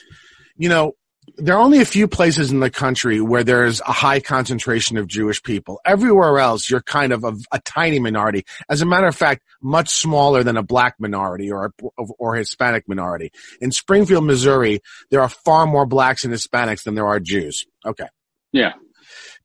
[0.56, 0.92] you know,
[1.36, 5.06] there are only a few places in the country where there's a high concentration of
[5.06, 5.80] Jewish people.
[5.84, 8.44] Everywhere else, you're kind of a, a tiny minority.
[8.70, 11.72] As a matter of fact, much smaller than a black minority or
[12.18, 13.30] or Hispanic minority.
[13.60, 17.66] In Springfield, Missouri, there are far more blacks and Hispanics than there are Jews.
[17.84, 18.08] Okay.
[18.52, 18.72] Yeah,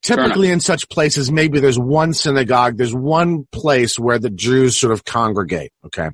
[0.04, 4.92] Typically in such places, maybe there's one synagogue, there's one place where the Jews sort
[4.92, 5.72] of congregate.
[5.86, 6.10] Okay.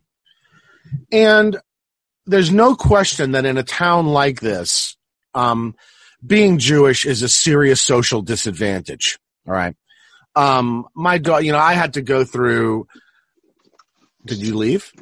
[1.11, 1.59] And
[2.25, 4.97] there's no question that in a town like this,
[5.35, 5.75] um,
[6.25, 9.19] being Jewish is a serious social disadvantage.
[9.47, 9.75] All right.
[10.37, 12.87] Um, my daughter, you know, I had to go through.
[14.25, 14.93] Did you leave?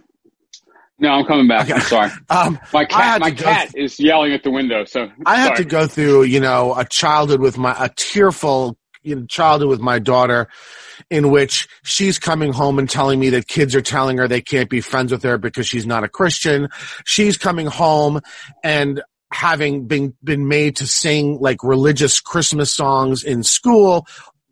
[0.98, 1.66] no, I'm coming back.
[1.66, 1.74] Okay.
[1.74, 2.10] I'm sorry.
[2.30, 4.84] Um, My cat, my cat is yelling at the window.
[4.84, 5.56] So I had sorry.
[5.58, 9.80] to go through, you know, a childhood with my a tearful you know, childhood with
[9.80, 10.48] my daughter,
[11.10, 14.68] in which she's coming home and telling me that kids are telling her they can't
[14.70, 16.68] be friends with her because she's not a Christian.
[17.04, 18.20] She's coming home
[18.62, 24.06] and having been been made to sing like religious Christmas songs in school.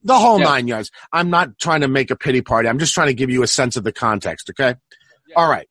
[0.04, 0.44] The whole Yeah.
[0.44, 0.90] nine yards.
[1.12, 2.68] I'm not trying to make a pity party.
[2.68, 4.50] I'm just trying to give you a sense of the context.
[4.50, 4.74] Okay.
[5.34, 5.68] All right.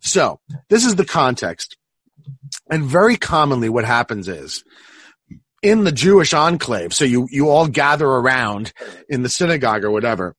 [0.00, 1.76] So this is the context.
[2.70, 4.62] And very commonly what happens is
[5.62, 8.72] in the Jewish enclave, so you, you all gather around
[9.08, 10.34] in the synagogue or whatever,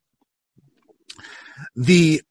[1.76, 2.22] the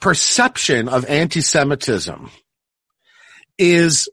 [0.00, 2.30] perception of anti-Semitism
[3.58, 4.08] is,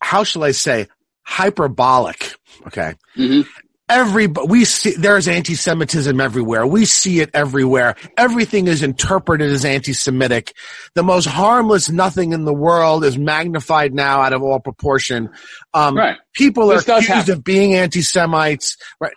[0.00, 0.88] how shall I say,
[1.22, 2.34] hyperbolic.
[2.66, 3.46] Okay Mhm.
[3.88, 6.66] Every we see there's anti-semitism everywhere.
[6.66, 7.96] We see it everywhere.
[8.16, 10.54] Everything is interpreted as anti-semitic.
[10.94, 15.30] The most harmless nothing in the world is magnified now out of all proportion.
[15.74, 16.16] Um, Right.
[16.32, 17.32] people This are accused happen.
[17.34, 19.12] of being anti-semites right?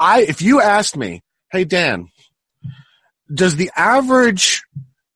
[0.00, 2.08] I if you asked me hey dan
[3.32, 4.62] does the average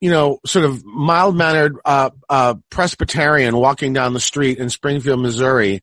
[0.01, 5.83] you know sort of mild-mannered uh, uh, presbyterian walking down the street in springfield missouri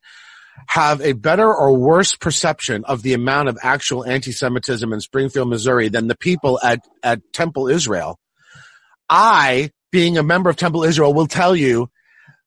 [0.68, 5.90] have a better or worse perception of the amount of actual anti-Semitism in Springfield, Missouri
[5.90, 8.20] than the people at, at Temple Israel.
[9.10, 11.90] I, being a member of Temple Israel, will tell you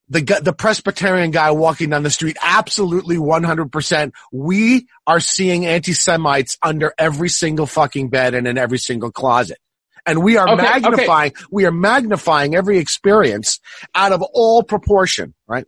[0.09, 4.13] the the Presbyterian guy walking down the street, absolutely 100%.
[4.33, 9.59] We are seeing anti-Semites under every single fucking bed and in every single closet.
[10.07, 10.81] And we are Okay, okay.
[10.81, 13.59] magnifying, we are magnifying every experience
[13.95, 15.67] out of all proportion, right?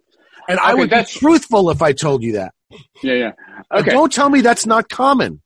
[0.49, 2.55] And I Okay, would be truthful if I told you that.
[3.03, 3.33] Yeah, yeah.
[3.71, 3.91] But Okay.
[3.91, 5.41] Don't tell me that's not common.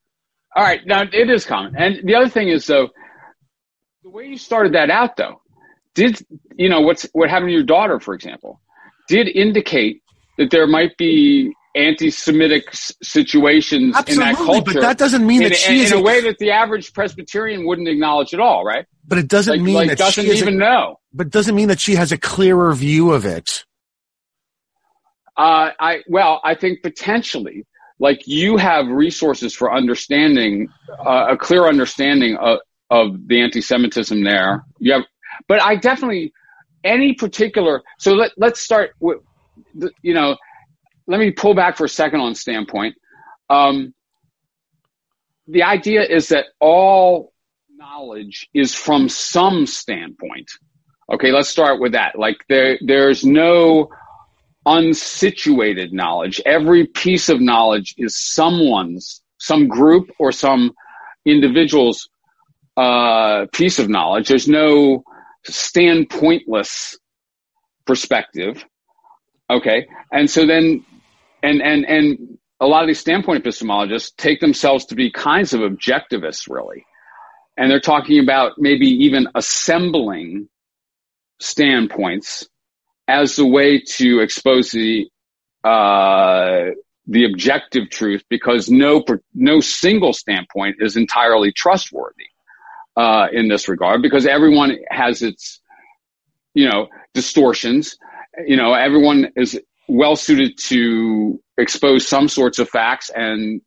[0.55, 0.80] All right.
[0.86, 1.74] Now it is common.
[1.76, 2.88] And the other thing is though,
[4.03, 5.40] the way you started that out though,
[5.94, 6.24] did
[6.57, 8.61] you know what's what happened to your daughter, for example,
[9.09, 10.03] did indicate
[10.38, 14.72] that there might be anti-Semitic s- situations Absolutely, in that culture.
[14.74, 16.50] but that doesn't mean in, that she in, is in a a- way that the
[16.50, 18.84] average Presbyterian wouldn't acknowledge at all, right?
[19.07, 21.00] But it doesn't Like, mean like that doesn't she even a, know.
[21.14, 23.64] but doesn't mean that she has a clearer view of it.
[25.36, 27.64] Uh, I well, I think potentially,
[27.98, 30.68] like you have resources for understanding
[31.04, 32.58] uh, a clear understanding of,
[32.90, 34.64] of the anti-Semitism there.
[34.78, 35.02] You have,
[35.48, 36.32] but I definitely
[36.84, 37.82] any particular.
[37.98, 39.18] So let let's start with,
[40.02, 40.36] you know,
[41.06, 42.94] let me pull back for a second on standpoint.
[43.48, 43.94] Um,
[45.46, 47.32] the idea is that all
[47.74, 50.50] knowledge is from some standpoint.
[51.12, 52.18] Okay, let's start with that.
[52.18, 53.90] Like there, there's no
[54.66, 56.40] unsituated knowledge.
[56.46, 60.72] Every piece of knowledge is someone's, some group or some
[61.24, 62.08] individual's
[62.76, 64.28] uh, piece of knowledge.
[64.28, 65.04] There's no
[65.44, 66.98] standpointless
[67.86, 68.64] perspective.
[69.50, 70.84] Okay, and so then,
[71.42, 75.60] and and and a lot of these standpoint epistemologists take themselves to be kinds of
[75.60, 76.86] objectivists, really,
[77.56, 80.48] and they're talking about maybe even assembling
[81.40, 82.48] standpoints
[83.12, 85.06] as the way to expose the
[85.64, 86.70] uh,
[87.06, 89.04] the objective truth because no
[89.34, 92.30] no single standpoint is entirely trustworthy
[92.96, 95.60] uh, in this regard because everyone has its
[96.54, 97.98] you know distortions.
[98.46, 103.60] You know everyone is well suited to expose some sorts of facts and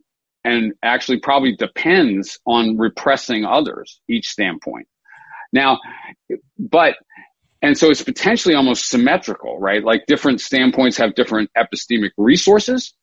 [0.44, 4.88] and actually probably depends on repressing others each standpoint.
[5.54, 5.80] Now
[6.58, 6.96] but
[7.66, 9.84] and so it's potentially almost symmetrical, right?
[9.84, 12.94] Like different standpoints have different epistemic resources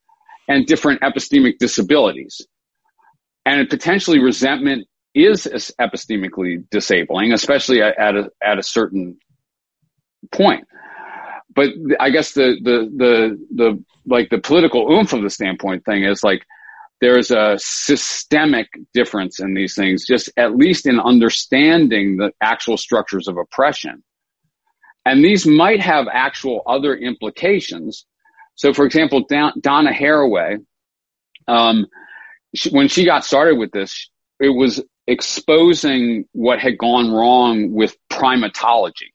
[0.47, 2.41] and different epistemic disabilities.
[3.45, 4.87] And potentially resentment
[5.17, 5.49] is
[5.81, 9.19] epistemically disabling, especially at a, at a certain
[10.31, 10.69] point.
[11.53, 16.05] But I guess the, the, the, the, like the political oomph of the standpoint thing
[16.05, 16.45] is like,
[17.01, 23.27] there's a systemic difference in these things, just at least in understanding the actual structures
[23.27, 24.05] of oppression.
[25.05, 28.07] And these might have actual other implications.
[28.55, 30.65] So, for example, Donna Haraway,
[31.49, 31.87] um,
[32.55, 37.97] she, when she got started with this, it was exposing what had gone wrong with
[38.11, 39.11] primatology,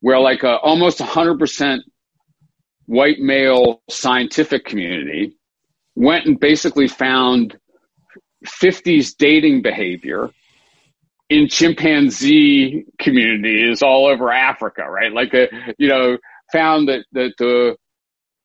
[0.00, 1.78] where like a almost 100%
[2.86, 5.34] white male scientific community
[5.94, 7.58] went and basically found
[8.46, 10.30] 50s dating behavior
[11.28, 15.12] in chimpanzee communities all over Africa, right?
[15.12, 15.48] Like, the,
[15.78, 16.18] you know,
[16.52, 17.76] found that, that the,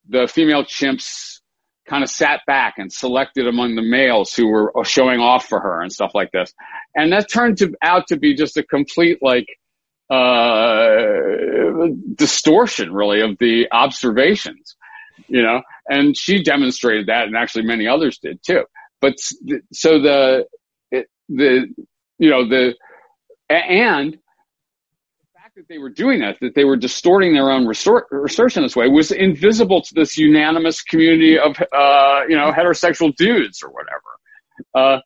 [0.10, 1.40] the female chimps
[1.88, 5.82] kind of sat back and selected among the males who were showing off for her
[5.82, 6.54] and stuff like this.
[6.96, 9.48] And that turned to, out to be just a complete, like,
[10.10, 14.76] uh, distortion really of the observations,
[15.28, 18.64] you know, and she demonstrated that and actually many others did too.
[19.00, 19.16] But
[19.72, 20.46] so the,
[20.92, 21.74] it, the,
[22.24, 22.74] you know, the,
[23.50, 28.56] and the fact that they were doing that, that they were distorting their own research
[28.56, 33.62] in this way was invisible to this unanimous community of, uh, you know, heterosexual dudes
[33.62, 34.10] or whatever.
[34.74, 35.00] Uh,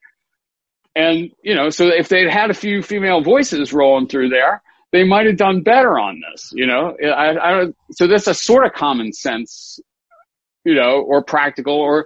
[0.96, 4.62] and, you know, so if they'd had a few female voices rolling through there,
[4.92, 8.34] they might have done better on this, you know, I, I don't, so that's a
[8.36, 9.80] sort of common sense,
[10.64, 12.06] you know, or practical or,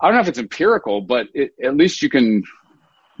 [0.00, 2.44] I don't know if it's empirical, but it, at least you can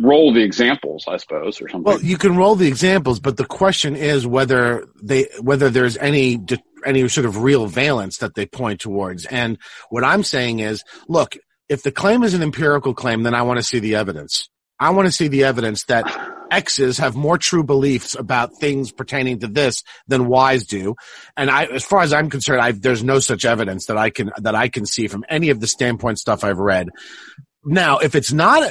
[0.00, 1.84] roll the examples, I suppose, or something.
[1.84, 6.38] Well, you can roll the examples, but the question is whether they whether there's any
[6.84, 9.26] any sort of real valence that they point towards.
[9.26, 9.58] And
[9.90, 11.36] what I'm saying is, look,
[11.68, 14.48] if the claim is an empirical claim, then I want to see the evidence.
[14.78, 16.04] I want to see the evidence that
[16.50, 20.94] X's have more true beliefs about things pertaining to this than Y's do.
[21.36, 24.30] And I, as far as I'm concerned, I, there's no such evidence that I can,
[24.38, 26.90] that I can see from any of the standpoint stuff I've read.
[27.66, 28.62] Now, if it's not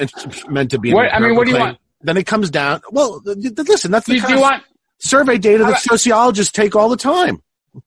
[0.50, 1.80] meant to be, what, I mean, what do you claim, want?
[2.02, 2.82] Then it comes down.
[2.92, 4.64] Well, listen, that's the Do, kind do you of want?
[5.00, 7.42] survey data that about- sociologists take all the time.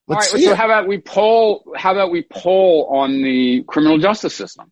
[0.06, 0.40] Let's right.
[0.40, 0.56] see So it.
[0.58, 1.64] how about we poll?
[1.74, 4.70] How about we poll on the criminal justice system?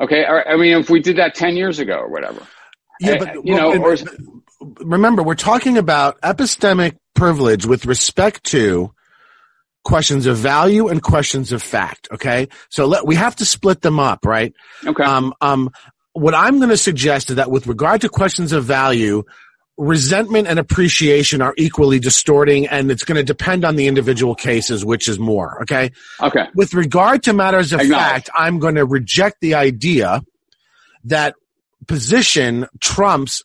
[0.00, 0.24] Okay.
[0.24, 2.40] I mean, if we did that ten years ago or whatever.
[3.00, 3.96] Yeah, Uh, but you know, well, or-
[4.84, 8.92] remember, we're talking about epistemic privilege with respect to
[9.90, 12.08] questions of value and questions of fact.
[12.12, 14.54] Okay, so let, we have to split them up, right?
[14.86, 15.02] Okay.
[15.02, 15.70] Um, um,
[16.12, 19.24] what I'm going to suggest is that with regard to questions of value,
[19.76, 24.84] resentment and appreciation are equally distorting, and it's going to depend on the individual cases,
[24.84, 25.62] which is more.
[25.62, 26.46] Okay okay.
[26.54, 30.22] with regard to matters of fact, I'm going to reject the idea
[31.04, 31.34] that
[31.86, 33.42] position trumps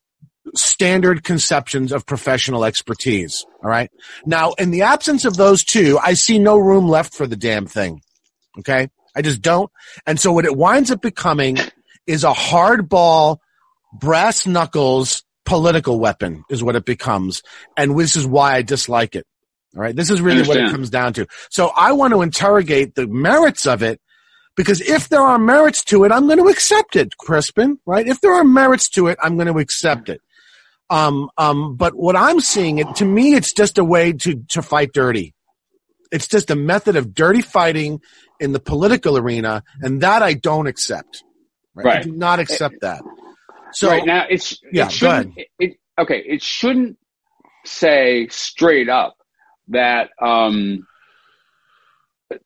[0.53, 3.45] standard conceptions of professional expertise.
[3.63, 3.89] All right.
[4.25, 7.65] Now, in the absence of those two, I see no room left for the damn
[7.65, 8.01] thing.
[8.59, 8.89] Okay.
[9.15, 9.71] I just don't.
[10.05, 11.57] And so what it winds up becoming
[12.05, 13.37] is a hardball,
[13.93, 17.43] brass knuckles political weapon is what it becomes.
[17.77, 19.25] And this is why I dislike it.
[19.75, 19.95] All right.
[19.95, 21.27] This is really what it comes down to.
[21.49, 23.99] So I want to interrogate the merits of it
[24.55, 28.07] because if there are merits to it, I'm going to accept it, Crispin, right?
[28.07, 30.21] If there are merits to it, I'm going to accept it.
[30.89, 34.61] Um, um, but what I'm seeing it, to me, it's just a way to, to
[34.61, 35.33] fight dirty.
[36.11, 38.01] It's just a method of dirty fighting
[38.39, 39.63] in the political arena.
[39.81, 41.23] And that I don't accept.
[41.73, 41.99] Right.
[41.99, 43.01] I do not accept that.
[43.73, 45.37] So right now, it's Yeah, it shouldn't.
[45.37, 46.23] It, it- okay.
[46.25, 46.97] It shouldn't
[47.65, 49.17] say straight up
[49.69, 50.85] that um,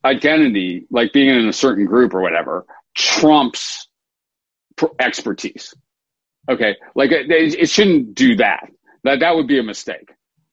[0.04, 2.64] identity, like being in a certain group or whatever,
[2.94, 3.86] trumps
[4.76, 5.74] pr- expertise.
[6.48, 8.70] Okay, like it, it shouldn't do that.
[9.04, 10.10] That that would be a mistake.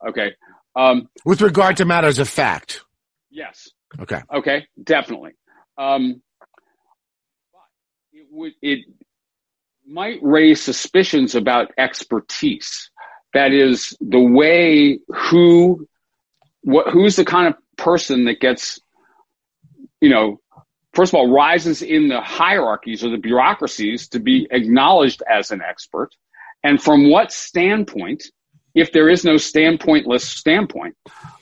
[0.08, 0.34] Okay.
[0.76, 2.82] Um, with regard to matters of fact.
[3.32, 3.70] yes.
[4.00, 4.22] Okay.
[4.34, 5.32] Okay, definitely.
[5.78, 6.22] Um,
[7.52, 7.62] but
[8.14, 8.86] it would it
[9.88, 12.92] might raise suspicions about expertise.
[13.34, 15.88] That is the way who
[16.62, 18.80] what who's the kind of person that gets
[20.02, 20.42] you know
[20.98, 25.62] first of all rises in the hierarchies or the bureaucracies to be acknowledged as an
[25.62, 26.10] expert
[26.64, 28.24] and from what standpoint
[28.76, 30.96] if there is no standpointless standpoint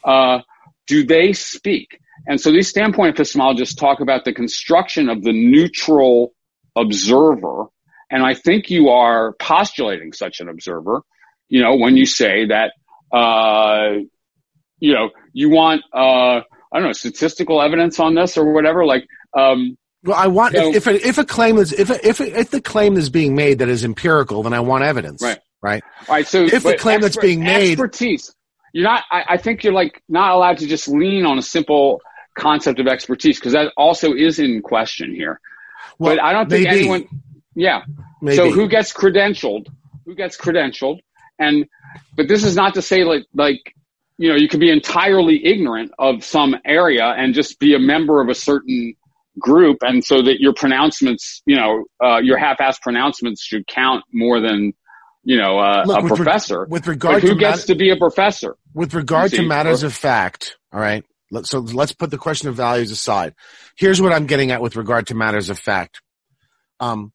[0.03, 0.39] uh,
[0.87, 6.33] do they speak and so these standpoint epistemologists talk about the construction of the neutral
[6.75, 7.65] observer.
[8.09, 11.01] And I think you are postulating such an observer,
[11.49, 12.73] you know, when you say that,
[13.15, 13.99] uh,
[14.79, 18.85] you know, you want, uh, I don't know, statistical evidence on this or whatever.
[18.85, 19.05] Like,
[19.35, 22.19] um, Well, I want So- if if a, if a claim is if a, if
[22.19, 25.21] a, if the claim is being made that is empirical, then I want evidence.
[25.21, 25.39] Right.
[25.61, 25.83] Right.
[26.07, 26.27] all right.
[26.27, 28.33] So If the claim that's being made- expertise,
[28.71, 32.01] you're not, I, I think you're like not allowed to just lean on a simple
[32.37, 35.39] concept of expertise because that also is in question here.
[35.97, 36.79] Well, but I don't think maybe.
[36.81, 37.07] anyone,
[37.55, 37.83] yeah.
[38.21, 38.35] Maybe.
[38.35, 39.67] So who gets credentialed?
[40.05, 40.99] Who gets credentialed?
[41.39, 41.65] And
[42.15, 43.73] but this is not to say like like
[44.17, 48.21] you know you could be entirely ignorant of some area and just be a member
[48.21, 48.95] of a certain
[49.39, 54.39] group, and so that your pronouncements, you know, uh, your half-assed pronouncements should count more
[54.39, 54.73] than
[55.23, 56.65] you know uh, Look, a with professor.
[56.69, 58.55] with But regard who to gets mat- to be a professor?
[58.73, 61.03] with regard to matters or- of fact, all right.
[61.43, 63.33] So let's put the question of values aside.
[63.75, 66.01] Here's what I'm getting at with regard to matters of fact.
[66.79, 67.11] Um,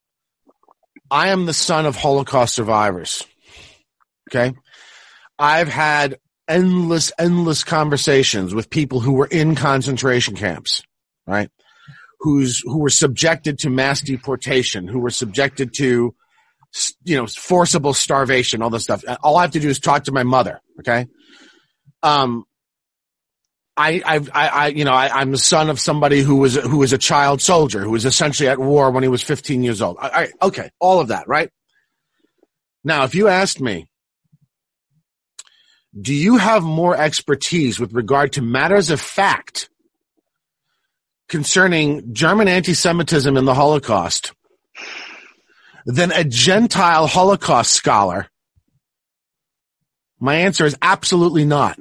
[1.11, 3.25] I am the son of Holocaust survivors.
[4.29, 4.53] Okay.
[5.39, 6.19] I've had
[6.49, 10.83] endless, endless conversations with people who were in concentration camps,
[11.27, 11.49] right?
[12.21, 16.15] Who's, who were subjected to mass deportation, who were subjected to,
[17.05, 19.03] you know, forcible starvation, all this stuff.
[19.23, 20.61] All I have to do is talk to my mother.
[20.81, 21.07] Okay.
[22.03, 22.45] Um,
[23.77, 26.93] I, I, I, you know, I, I'm the son of somebody who was, who was
[26.93, 29.97] a child soldier, who was essentially at war when he was 15 years old.
[30.01, 30.71] I, okay.
[30.79, 31.51] All of that, right?
[32.85, 33.91] Now, if you asked me,
[35.99, 39.71] do you have more expertise with regard to matters of fact
[41.31, 44.33] concerning German anti-Semitism in the Holocaust
[45.87, 48.29] than a Gentile Holocaust scholar?
[50.19, 51.79] My answer is absolutely not.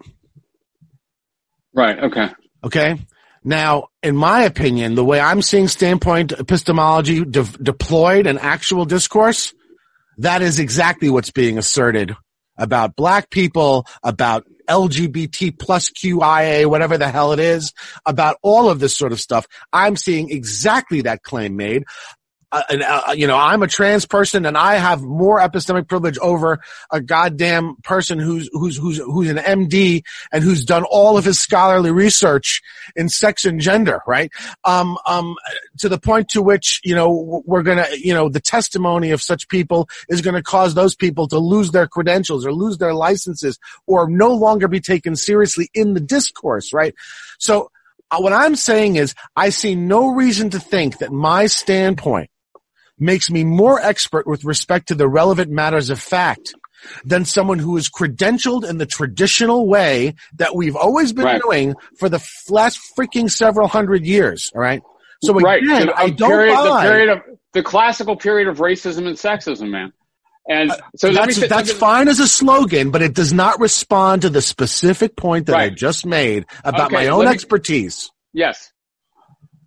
[1.73, 1.99] Right.
[1.99, 2.29] Okay.
[2.63, 2.97] Okay.
[3.43, 9.53] Now, in my opinion, the way I'm seeing standpoint epistemology de- deployed in actual discourse,
[10.19, 12.15] that is exactly what's being asserted
[12.57, 17.73] about black people, about LGBT plus QIA, whatever the hell it is,
[18.05, 19.47] about all of this sort of stuff.
[19.73, 21.83] I'm seeing exactly that claim made.
[22.51, 26.17] Uh, and, uh, you know, I'm a trans person and I have more epistemic privilege
[26.17, 26.59] over
[26.91, 31.39] a goddamn person who's, who's, who's, who's an MD and who's done all of his
[31.39, 32.61] scholarly research
[32.95, 34.31] in sex and gender, right?
[34.63, 35.35] Um, um,
[35.77, 39.47] to the point to which, you know, we're gonna, you know, the testimony of such
[39.47, 44.09] people is gonna cause those people to lose their credentials or lose their licenses or
[44.09, 46.95] no longer be taken seriously in the discourse, right?
[47.37, 47.71] So,
[48.11, 52.31] uh, what I'm saying is, I see no reason to think that my standpoint
[52.99, 56.53] makes me more expert with respect to the relevant matters of fact
[57.03, 61.41] than someone who is credentialed in the traditional way that we've always been Right.
[61.41, 64.49] doing for the last freaking several hundred years.
[64.55, 64.81] All right.
[65.21, 65.61] So again, right.
[65.87, 66.83] The, I a don't period, the buy.
[66.87, 67.21] period of
[67.53, 69.91] the classical period of racism and sexism, man.
[70.47, 73.13] And uh, so let me that's say- that's me- fine as a slogan, but it
[73.13, 77.25] does not respond to the specific point that I just made about Okay, my own
[77.25, 78.09] me- expertise.
[78.33, 78.71] Yes.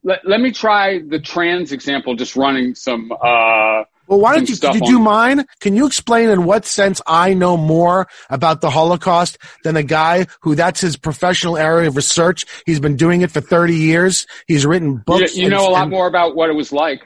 [0.05, 4.57] Let, let me try the trans example, just running some, uh, Well, why don't you,
[4.73, 5.47] you do mine?
[5.61, 10.27] Can you explain in what sense I know more about the Holocaust than a guy
[10.41, 12.45] who that's his professional area of research?
[12.67, 14.27] He's been doing it for 30 years.
[14.49, 15.37] He's written books.
[15.37, 17.03] You, you know and, a lot more about what it was like.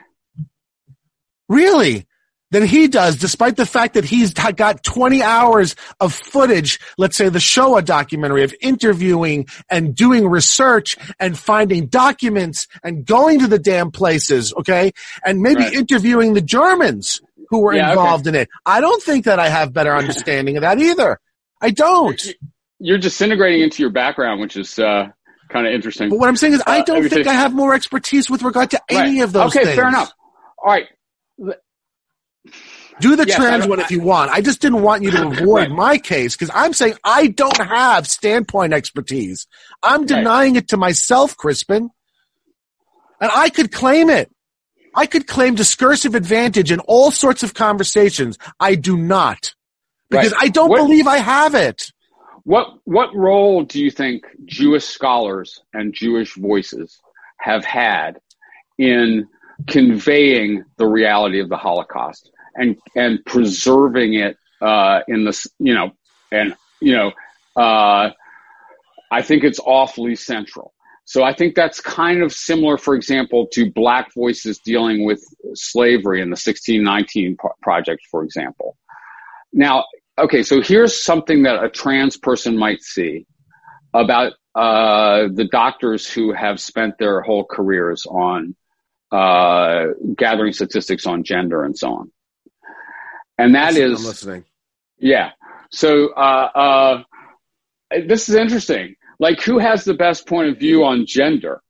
[1.47, 2.07] Really?
[2.51, 7.29] Than he does, despite the fact that he's got 20 hours of footage, let's say
[7.29, 13.59] the Shoah documentary of interviewing and doing research and finding documents and going to the
[13.59, 14.93] damn places, okay?
[15.25, 15.73] And maybe right.
[15.73, 18.37] interviewing the Germans who were yeah, involved okay.
[18.37, 18.49] in it.
[18.65, 21.19] I don't think that I have better understanding of that either.
[21.61, 22.21] I don't.
[22.79, 25.09] You're disintegrating into your background, which is, uh,
[25.49, 26.09] kind of interesting.
[26.09, 28.43] But what I'm saying is, I uh, don't uh, think I have more expertise with
[28.43, 29.75] regard to any of those okay, things.
[29.75, 30.11] fair enough.
[30.57, 30.87] All right.
[32.99, 34.31] Do the yes, trans one if you want.
[34.31, 38.07] I just didn't want you to avoid my case because I'm saying I don't have
[38.07, 39.47] standpoint expertise.
[39.83, 41.89] I'm denying it to myself, Crispin.
[43.19, 44.31] And I could claim it.
[44.95, 48.37] I could claim discursive advantage in all sorts of conversations.
[48.59, 49.53] I do not.
[50.09, 50.43] Because right.
[50.43, 51.91] I don't what, believe I have it.
[52.43, 56.99] What what role do you think Jewish scholars and Jewish voices
[57.39, 58.19] have had
[58.77, 59.27] in
[59.67, 62.31] conveying the reality of the Holocaust?
[62.57, 65.91] And and preserving it uh, in this, you know,
[66.31, 67.11] and you know,
[67.55, 68.11] uh,
[69.11, 70.73] I think it's awfully central.
[71.05, 76.21] So I think that's kind of similar, for example, to black voices dealing with slavery
[76.21, 78.77] in the 1619 project, for example.
[79.53, 79.85] Now,
[80.19, 83.25] okay, so here's something that a trans person might see
[83.93, 88.53] about uh, the doctors who have spent their whole careers on
[89.13, 89.85] uh,
[90.17, 92.11] gathering statistics on gender and so on
[93.37, 94.45] and that Listen, is I'm listening.
[94.97, 95.31] Yeah.
[95.71, 97.03] So uh, uh,
[98.07, 98.95] this is interesting.
[99.19, 101.61] Like, who has the best point of view on gender?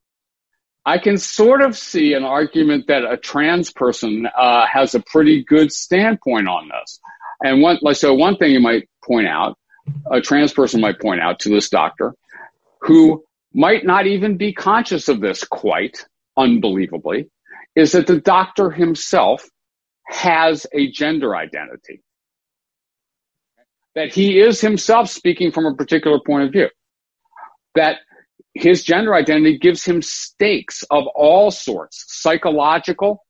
[0.86, 5.44] I can sort of see an argument that a trans person uh, has a pretty
[5.44, 7.00] good standpoint on this.
[7.44, 9.58] And one, like, so one thing you might point out,
[10.10, 12.16] a trans person might point out to this doctor,
[12.82, 16.06] who might not even be conscious of this quite
[16.38, 17.30] unbelievably,
[17.76, 19.48] is that the doctor himself
[20.08, 22.02] has a gender identity.
[23.96, 26.70] That he is himself speaking from a particular point of view.
[27.76, 27.98] That
[28.54, 33.24] his gender identity gives him stakes of all sorts, psychological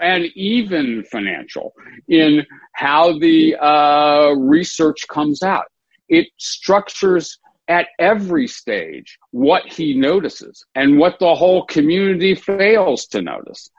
[0.00, 1.72] and even financial,
[2.08, 5.64] in how the uh, research comes out.
[6.08, 13.20] It structures at every stage what he notices and what the whole community fails to
[13.20, 13.70] notice.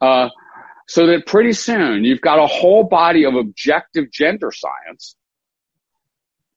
[0.00, 0.28] Uh,
[0.88, 5.14] so that pretty soon you've got a whole body of objective gender science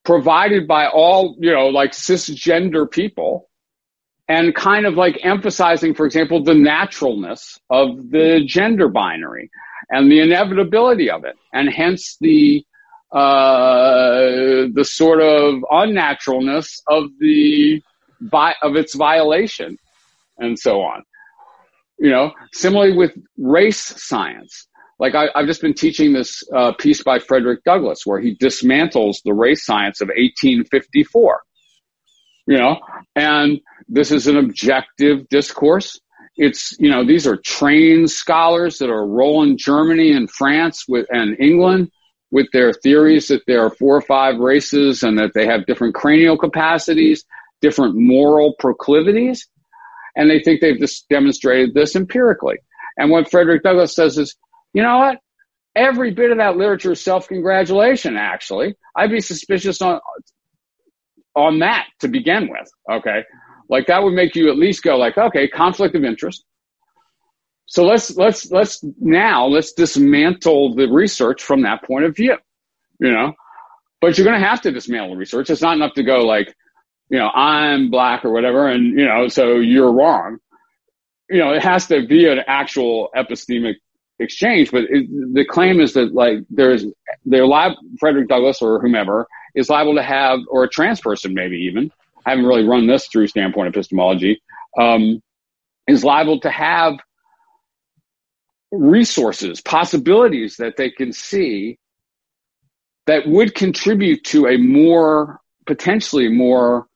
[0.04, 3.50] provided by all, you know, like cisgender people
[4.30, 9.52] and kind of like emphasizing, for example, the naturalness of the gender binary
[9.90, 11.36] and the inevitability of it.
[11.54, 12.66] And hence the,
[13.12, 17.84] uh, the sort of unnaturalness of the,
[18.62, 19.78] of its violation
[20.38, 21.04] and so on.
[22.02, 24.68] You know, similarly with race science.
[24.98, 29.18] Like I, have just been teaching this uh, piece by Frederick Douglass where he dismantles
[29.24, 31.42] the race science of 1854.
[32.48, 32.80] You know,
[33.16, 36.00] and this is an objective discourse.
[36.38, 41.40] It's, you know, these are trained scholars that are rolling Germany and France with, and
[41.40, 41.92] England
[42.32, 45.94] with their theories that there are four or five races and that they have different
[45.94, 47.26] cranial capacities,
[47.62, 49.48] different moral proclivities
[50.16, 52.58] and they think they've just demonstrated this empirically.
[52.98, 54.36] And what Frederick Douglass says is,
[54.74, 55.20] you know what?
[55.76, 58.76] Every bit of that literature is self-congratulation, actually.
[58.96, 60.00] I'd be suspicious on,
[61.36, 62.70] on that to begin with.
[62.92, 63.24] Okay.
[63.70, 66.44] Like that would make you at least go like, okay, conflict of interest.
[67.68, 72.36] So let's, let's, let's now let's dismantle the research from that point of view,
[73.00, 73.32] you know,
[74.02, 75.50] but you're going to have to dismantle the research.
[75.50, 76.54] It's not enough to go like,
[77.12, 80.38] you know, I'm black or whatever, and you know, so you're wrong.
[81.30, 83.76] You know, it has to be an actual epistemic
[84.20, 86.86] exchange, but it, the claim is that like there's
[87.26, 91.58] they're liable, Frederick Douglass or whomever is liable to have, or a trans person maybe
[91.58, 91.92] even.
[92.26, 94.42] I haven't really run this through standpoint epistemology.
[94.80, 95.22] Um,
[95.88, 96.94] is liable to have
[98.72, 101.78] resources, possibilities that they can see
[103.06, 106.88] that would contribute to a more potentially more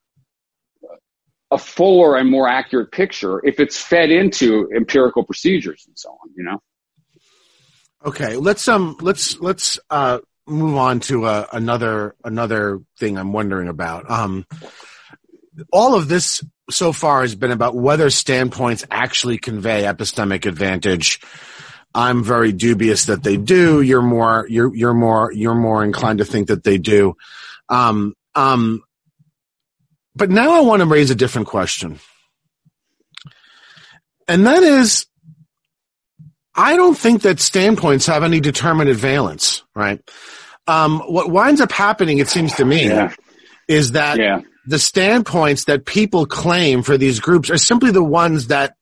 [1.51, 6.31] a fuller and more accurate picture if it's fed into empirical procedures and so on,
[6.35, 6.61] you know?
[8.05, 13.67] Okay, let's um let's let's uh move on to uh, another another thing I'm wondering
[13.67, 14.09] about.
[14.09, 14.45] Um
[15.71, 21.19] all of this so far has been about whether standpoints actually convey epistemic advantage
[21.95, 23.81] I'm very dubious that they do.
[23.81, 27.15] You're more you're you're more you're more inclined to think that they do.
[27.69, 28.83] Um, um,
[30.15, 31.99] but now I want to raise a different question,
[34.27, 35.05] and that is,
[36.55, 39.99] I don't think that standpoints have any determinate valence, right?
[40.67, 43.13] Um, what winds up happening, it seems to me, Yeah.
[43.67, 44.41] is that Yeah.
[44.65, 48.75] the standpoints that people claim for these groups are simply the ones that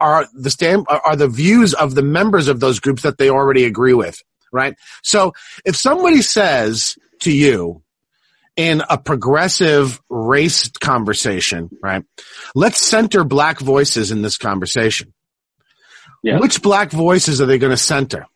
[0.00, 3.64] are the stand are the views of the members of those groups that they already
[3.64, 4.20] agree with,
[4.52, 4.74] right?
[5.02, 5.32] So
[5.64, 7.82] if somebody says to you
[8.60, 12.04] in a progressive race conversation, right?
[12.54, 15.14] Let's center black voices in this conversation.
[16.22, 16.38] Yeah.
[16.38, 18.26] Which black voices are they going to center?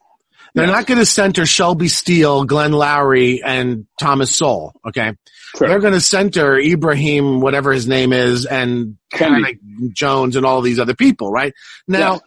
[0.55, 0.72] They're Yeah.
[0.72, 4.72] not going to center Shelby Steele, Glenn Loury, and Thomas Sowell.
[4.89, 5.12] Okay.
[5.59, 5.68] Sure.
[5.68, 8.97] They're going to center Ibrahim, whatever his name is, and.
[9.93, 11.53] Jones and all these other people, right?
[11.87, 12.20] Now,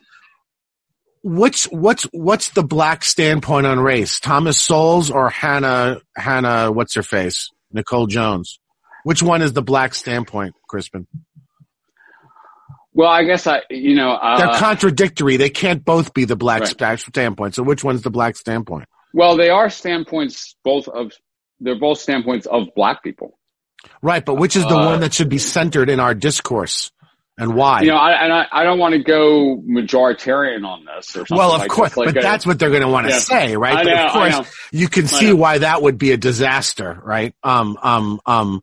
[1.22, 4.20] what's what's what's the black standpoint on race?
[4.22, 6.72] Thomas Sowell's or Hannah Hannah?
[6.72, 7.50] What's her face?
[7.72, 8.60] Nicole Jones.
[9.04, 11.08] Which one is the black standpoint, Crispin?
[12.94, 15.38] Well, I guess I, you know, uh, They're contradictory.
[15.38, 17.00] They can't both be the black Right.
[17.00, 17.54] standpoint.
[17.56, 18.86] So which one's the black standpoint?
[19.14, 21.12] well, they are standpoints both of,
[21.60, 23.40] they're both standpoints of black people.
[24.02, 26.92] Right, but which is the Uh, one that should be centered in our discourse,
[27.38, 27.82] and why?
[27.82, 31.38] You know, I, and I, I don't want to go majoritarian on this or something
[31.38, 31.96] well, of like course.
[31.96, 33.20] Like but a- that's what they're going to want to Yeah.
[33.20, 33.86] say, right?
[33.86, 37.34] Know, of course, you can see why that would be a disaster, right?
[37.44, 38.62] Um, um, um.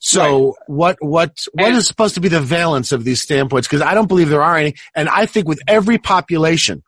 [0.00, 3.68] So what what what is And- supposed to be the valence of these standpoints?
[3.68, 6.82] Because I don't believe there are any, and I think with every population,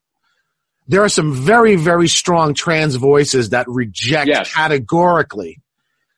[0.88, 4.52] there are some very very strong trans voices that reject Yes.
[4.52, 5.60] categorically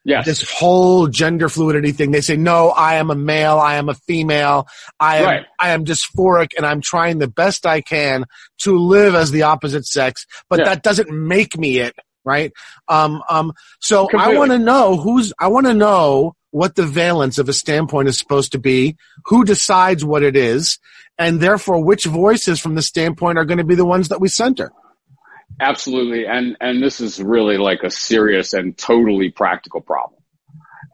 [0.06, 0.24] yes.
[0.24, 2.12] this whole gender fluidity thing.
[2.12, 4.66] They say, no, I am a male, I am a female,
[4.98, 5.46] I am, Right.
[5.58, 8.24] I am dysphoric and I'm trying the best I can
[8.60, 10.66] to live as the opposite sex, but Yeah.
[10.66, 11.94] that doesn't make me it,
[12.24, 12.52] right?
[12.88, 17.36] Um, um, so I want to know who's, I want to know what the valence
[17.38, 18.96] of a standpoint is supposed to be,
[19.26, 20.78] who decides what it is,
[21.18, 24.28] and therefore which voices from the standpoint are going to be the ones that we
[24.28, 24.70] center.
[25.60, 26.26] Absolutely.
[26.26, 30.20] And, and this is really like a serious and totally practical problem.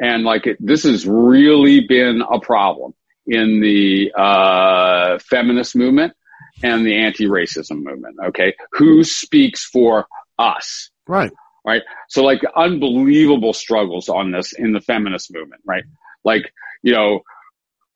[0.01, 2.95] And like it, this has really been a problem
[3.27, 6.15] in the, uh, feminist movement
[6.63, 8.17] and the anti-racism movement.
[8.27, 8.55] Okay.
[8.73, 10.07] Who speaks for
[10.39, 10.91] us?
[11.09, 11.33] Right.
[11.65, 11.83] right?
[12.09, 15.85] So like unbelievable struggles on this in the feminist movement, right?
[16.25, 17.23] Like, you know,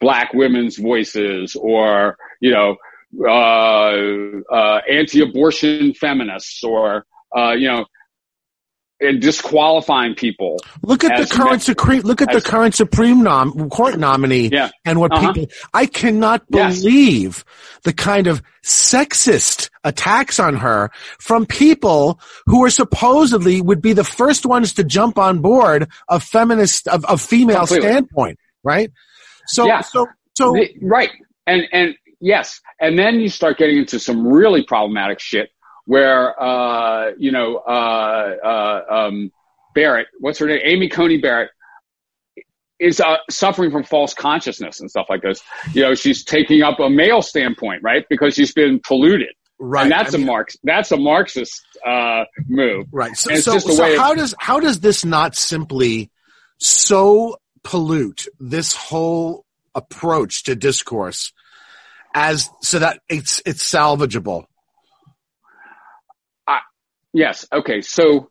[0.00, 2.76] black women's voices or, you know,
[4.88, 7.04] anti-abortion feminists or,
[7.36, 7.84] uh, you know,
[8.98, 10.58] and disqualifying people.
[10.82, 12.00] Look at the current men- Supreme.
[12.02, 14.70] Look at the current Supreme nom- Court nominee Yeah.
[14.86, 15.34] and what Uh-huh.
[15.34, 15.52] people.
[15.74, 16.78] I cannot Yes.
[16.80, 17.44] believe
[17.84, 20.90] the kind of sexist attacks on her
[21.20, 26.22] from people who are supposedly would be the first ones to jump on board of
[26.24, 27.88] feminist of, of female Completely.
[27.88, 28.90] standpoint, right?
[29.48, 29.82] So, Yeah.
[29.82, 31.10] so, so, right.
[31.46, 32.60] And, and yes.
[32.80, 35.50] And then you start getting into some really problematic shit
[35.84, 39.30] where, uh, you know, uh, uh, um,
[39.74, 40.60] Barrett, what's her name?
[40.64, 41.50] Amy Coney Barrett
[42.78, 45.40] is, uh, suffering from false consciousness and stuff like this.
[45.72, 48.04] You know, she's taking up a male standpoint, right?
[48.10, 49.34] Because she's been polluted.
[49.58, 49.84] right.
[49.84, 52.86] And that's I mean, a Marx, that's a Marxist, uh, move.
[52.92, 53.16] Right.
[53.16, 56.10] So, so, so way of- how does how does this not simply
[56.58, 59.44] so pollute this whole
[59.74, 61.32] approach to discourse
[62.16, 64.46] as so that it's it's salvageable?
[67.12, 67.46] Yes.
[67.50, 67.80] Okay.
[67.80, 68.28] So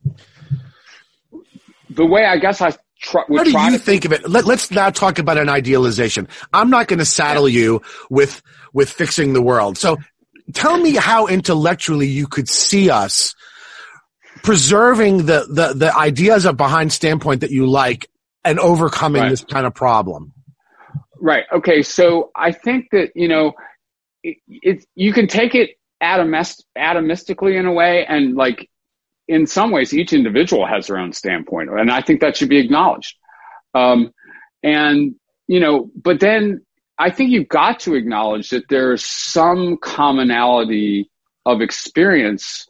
[1.89, 2.71] the way I guess I
[3.01, 4.29] try, How do try you to think of it?
[4.29, 6.27] Let, let's now talk about an idealization.
[6.53, 7.81] I'm not going to saddle you
[8.11, 9.79] with with fixing the world.
[9.79, 9.97] So
[10.53, 13.33] tell me how intellectually you could see us
[14.43, 18.07] preserving the the, the ideas of behind standpoint that you like
[18.43, 19.29] and overcoming Right.
[19.29, 20.31] this kind of problem.
[21.19, 21.45] Right.
[21.51, 21.81] Okay.
[21.81, 23.53] So I think that you know,
[24.47, 25.71] it, you can take it
[26.01, 28.69] atomist, atomistically in a way, and like
[29.27, 32.59] in some ways, each individual has their own standpoint, and I think that should be
[32.59, 33.15] acknowledged.
[33.73, 34.11] Um,
[34.63, 35.15] and
[35.47, 36.65] you know, but then
[36.97, 41.09] I think you've got to acknowledge that there's some commonality
[41.45, 42.67] of experience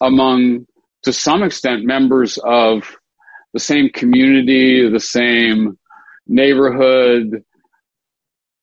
[0.00, 0.66] among,
[1.02, 2.96] to some extent, members of
[3.52, 5.78] the same community, the same
[6.26, 7.44] neighborhood,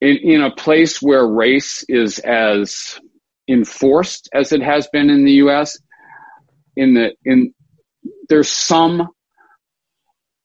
[0.04, 3.00] in, in a place where race is as
[3.48, 5.80] enforced as it has been in the U.S.
[6.76, 7.54] In the in
[8.28, 9.08] there's some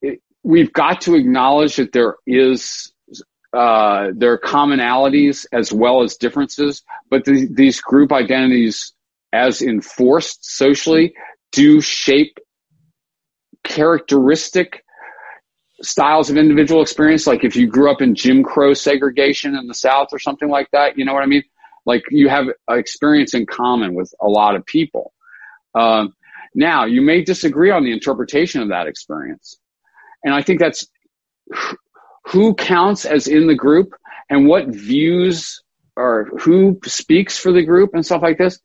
[0.01, 2.93] it, we've got to acknowledge that there is
[3.53, 8.93] uh, there are commonalities as well as differences, but the, these group identities
[9.33, 11.15] as enforced socially
[11.51, 12.39] do shape
[13.65, 14.85] characteristic
[15.83, 17.27] styles of individual experience.
[17.27, 20.69] Like if you grew up in Jim Crow segregation in the South or something like
[20.73, 21.45] that, you know what I mean?
[21.87, 25.13] Like you have experience in common with a lot of people.
[25.75, 26.15] Um,
[26.55, 29.59] now you may disagree on the interpretation of that experience.
[30.25, 30.87] And I think that's
[32.27, 33.95] who counts as in the group
[34.29, 35.63] and what views
[35.97, 38.61] or who speaks for the group and stuff like this.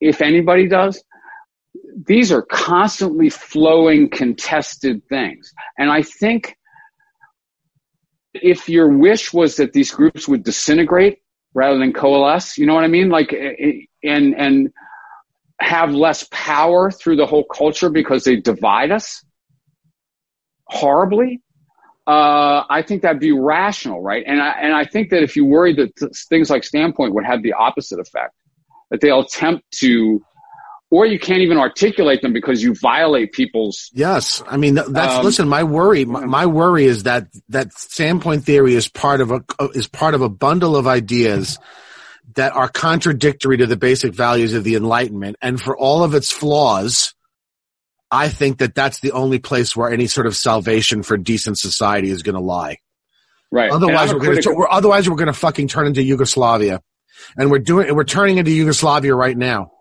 [0.00, 1.02] If anybody does,
[2.06, 5.52] these are constantly flowing, contested things.
[5.78, 6.56] And I think
[8.34, 11.18] if your wish was that these groups would disintegrate
[11.54, 13.10] rather than coalesce, you know what I mean?
[13.10, 13.72] Like, eh, eh,
[14.02, 14.72] and, and
[15.60, 19.24] have less power through the whole culture because they divide us
[20.66, 21.40] horribly.
[22.06, 24.24] Uh, I think that'd be rational, right?
[24.26, 27.24] And I, and I think that if you worry that th- things like Standpoint would
[27.24, 28.34] have the opposite effect,
[28.90, 30.22] that they'll attempt to
[30.94, 33.90] or you can't even articulate them because you violate people's.
[33.92, 35.48] Yes, I mean that's um, listen.
[35.48, 39.42] My worry, my, my, worry is that that standpoint theory is part of a
[39.74, 41.58] is part of a bundle of ideas
[42.36, 46.30] that are contradictory to the basic values of the Enlightenment, and for all of its
[46.30, 47.12] flaws,
[48.08, 52.10] I think that that's the only place where any sort of salvation for decent society
[52.10, 52.78] is going to lie.
[53.50, 53.72] Right.
[53.72, 56.82] Otherwise, we're going to otherwise we're going to fucking turn into Yugoslavia,
[57.36, 59.72] and we're doing we're turning into Yugoslavia right now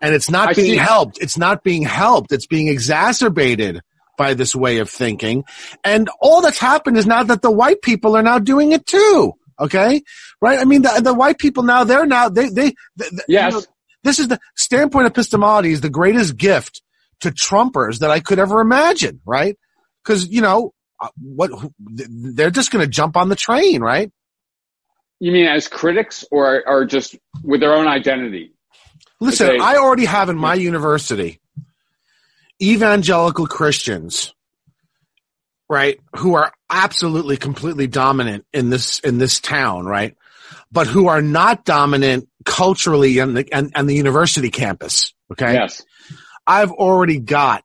[0.00, 0.76] and it's not I being see.
[0.76, 1.18] helped.
[1.20, 2.32] It's not being helped.
[2.32, 3.80] It's being exacerbated
[4.16, 5.44] by this way of thinking.
[5.84, 9.32] And all that's happened is now that the white people are now doing it too.
[9.60, 10.02] Okay.
[10.40, 10.58] Right.
[10.58, 13.52] I mean, the, the white people now, they're now, they, they, they yes.
[13.52, 13.66] You know,
[14.04, 16.82] this is the standpoint epistemology is the greatest gift
[17.20, 19.20] to Trumpers that I could ever imagine.
[19.24, 19.56] Right.
[20.04, 24.10] Cause, you know, uh, what, they're just going to jump on the train, right?
[25.20, 28.54] You mean as critics or, or just with their own identity?
[29.20, 31.40] Listen, I already have in my university
[32.62, 34.34] evangelical Christians,
[35.68, 40.16] right, who are absolutely completely dominant in this in this town, right,
[40.70, 45.14] but who are not dominant culturally on the and, and the university campus.
[45.32, 45.54] Okay.
[45.54, 45.84] Yes.
[46.46, 47.64] I've already got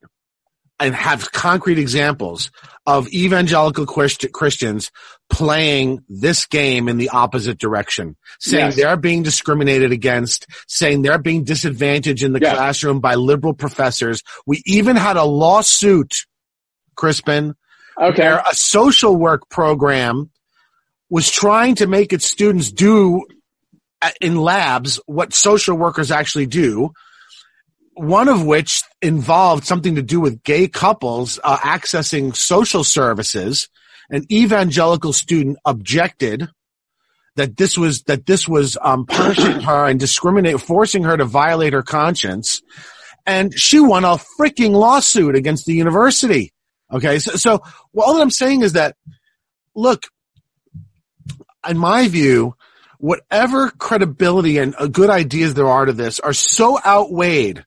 [0.80, 2.51] and have concrete examples
[2.86, 4.91] of evangelical Christians
[5.34, 8.76] playing this game in the opposite direction, saying yes.
[8.76, 12.56] they're being discriminated against, saying they're being disadvantaged in the yes.
[12.56, 14.22] classroom by liberal professors.
[14.46, 16.26] We even had a lawsuit,
[16.96, 17.56] Crispin,
[18.00, 18.22] okay.
[18.22, 20.30] where a social work program
[21.10, 23.26] was trying to make its students do
[24.04, 26.92] uh, in labs what social workers actually do
[27.96, 33.70] one of which involved something to do with gay couples uh, accessing social services.
[34.14, 36.47] An evangelical student objected
[37.36, 41.74] that this was that this was um, punishing her and discriminate, forcing her to violate
[41.74, 42.61] her conscience,
[43.26, 46.53] and she won a freaking lawsuit against the university.
[46.91, 48.95] Okay, so, so well, all that I'm saying is that,
[49.74, 50.03] look,
[51.68, 52.55] in my view,
[52.99, 57.66] whatever credibility and good ideas there are to this are so outweighed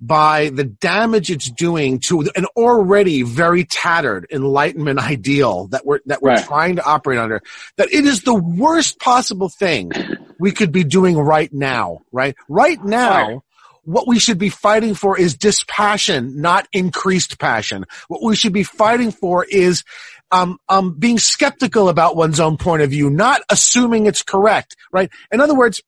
[0.00, 6.22] by the damage it's doing to an already very tattered enlightenment ideal that we're that
[6.22, 6.44] we're right.
[6.44, 7.42] trying to operate under
[7.76, 9.90] that it is the worst possible thing
[10.38, 13.38] we could be doing right now right right now right.
[13.82, 18.62] what we should be fighting for is dispassion not increased passion what we should be
[18.62, 19.82] fighting for is
[20.30, 25.10] um, um, being skeptical about one's own point of view, not assuming it's correct, right?
[25.32, 25.80] In other words,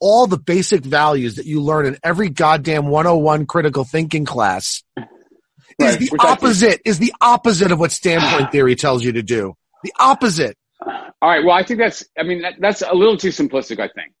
[0.00, 5.08] all the basic values that you learn in every goddamn 101 critical thinking class right,
[5.80, 9.92] is the opposite is the opposite of what standpoint theory tells you to do the
[9.98, 13.80] opposite all right well i think that's i mean that, that's a little too simplistic
[13.80, 14.12] i think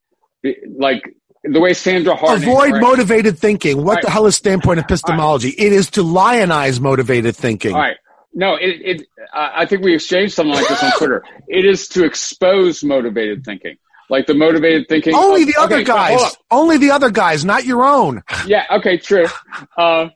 [0.78, 1.02] like
[1.48, 2.48] the way Sandra Harding.
[2.48, 2.82] Avoid right?
[2.82, 3.84] motivated thinking.
[3.84, 4.02] What right.
[4.02, 5.50] the hell is standpoint epistemology?
[5.50, 7.74] It is to lionize motivated thinking.
[7.74, 7.96] All right.
[8.34, 11.24] No, it, it uh, I think we exchanged something like this on Twitter.
[11.48, 13.76] It is to expose motivated thinking
[14.08, 15.14] like the motivated thinking.
[15.14, 16.36] Only the other okay, guys.
[16.50, 18.22] Only the other guys, not your own.
[18.46, 18.64] Yeah.
[18.70, 18.98] Okay.
[18.98, 19.26] True.
[19.76, 20.08] Uh,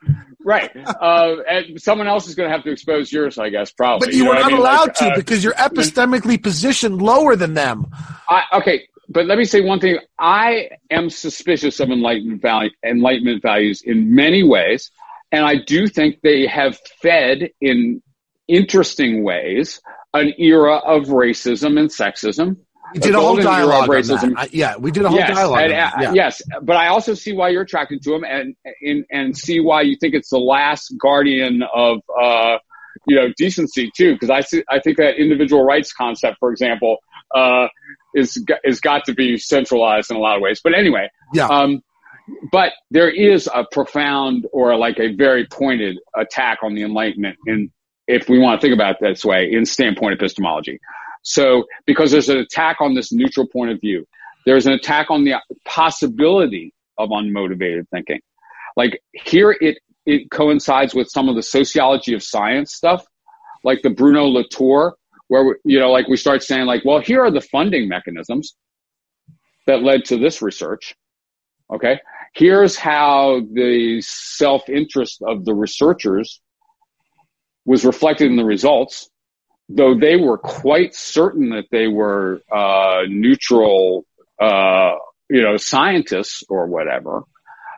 [0.44, 0.70] right.
[0.74, 4.08] Uh, and someone else is going to have to expose yours, I guess, probably.
[4.08, 4.58] But you, you were not I mean?
[4.58, 7.86] allowed like, to uh, because you're epistemically positioned lower than them.
[8.28, 8.86] I, okay.
[9.08, 9.98] But let me say one thing.
[10.18, 14.90] I am suspicious of enlightenment value, enlightenment values in many ways.
[15.32, 18.02] And I do think they have fed in
[18.46, 19.80] interesting ways
[20.12, 22.56] an era of racism and sexism
[22.92, 24.48] we did a, whole dialogue on that.
[24.52, 25.62] yeah, we did a whole yes, dialogue.
[25.62, 26.12] And, uh, yeah.
[26.12, 29.82] Yes, but I also see why you're attracted to him, and and and see why
[29.82, 32.58] you think it's the last guardian of uh,
[33.06, 34.14] you know decency too.
[34.14, 36.98] Because I see, I think that individual rights concept, for example,
[37.34, 37.68] uh,
[38.14, 40.60] is is got to be centralized in a lot of ways.
[40.62, 41.46] But anyway, yeah.
[41.46, 41.82] Um,
[42.52, 47.70] but there is a profound or like a very pointed attack on the Enlightenment in,
[48.06, 50.80] if we want to think about it this way, in standpoint epistemology.
[51.22, 54.06] So, because there's an attack on this neutral point of view,
[54.46, 58.20] there's an attack on the possibility of unmotivated thinking.
[58.76, 63.04] Like here, it it coincides with some of the sociology of science stuff,
[63.64, 64.94] like the Bruno Latour,
[65.28, 68.54] where you know, like we start saying, like, well, here are the funding mechanisms
[69.66, 70.94] that led to this research.
[71.72, 72.00] Okay,
[72.34, 76.40] here's how the self interest of the researchers
[77.64, 79.08] was reflected in the results,
[79.70, 84.04] though they were quite certain that they were uh, neutral,
[84.40, 84.92] uh,
[85.28, 87.22] you know, scientists or whatever.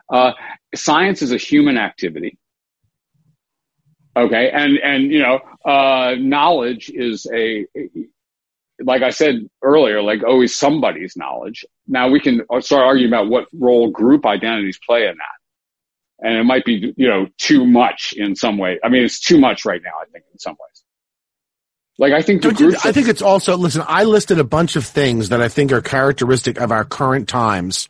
[0.09, 0.33] Uh,
[0.75, 2.37] science is a human activity.
[4.15, 7.65] Okay, and and you know, uh, knowledge is a
[8.79, 11.65] like I said earlier, like always somebody's knowledge.
[11.87, 16.27] Now we can start arguing about what role group identities play in that.
[16.27, 18.79] And it might be, you know, too much in some way.
[18.83, 20.82] I mean, it's too much right now, I think, in some ways.
[21.99, 23.83] Like I think you, I think it's also listen.
[23.87, 27.87] I listed a bunch of things that I think are characteristic of our current times.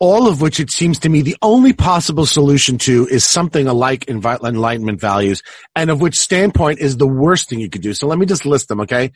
[0.00, 4.08] All of which it seems to me the only possible solution to is something alike
[4.08, 5.42] enlightenment values,
[5.74, 7.94] and of which standpoint is the worst thing you could do.
[7.94, 9.10] So let me just list them, okay?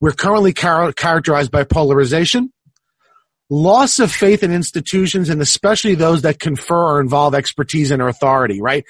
[0.00, 2.52] We're currently char- characterized by polarization,
[3.50, 8.60] loss of faith in institutions, and especially those that confer or involve expertise and authority,
[8.60, 8.84] right?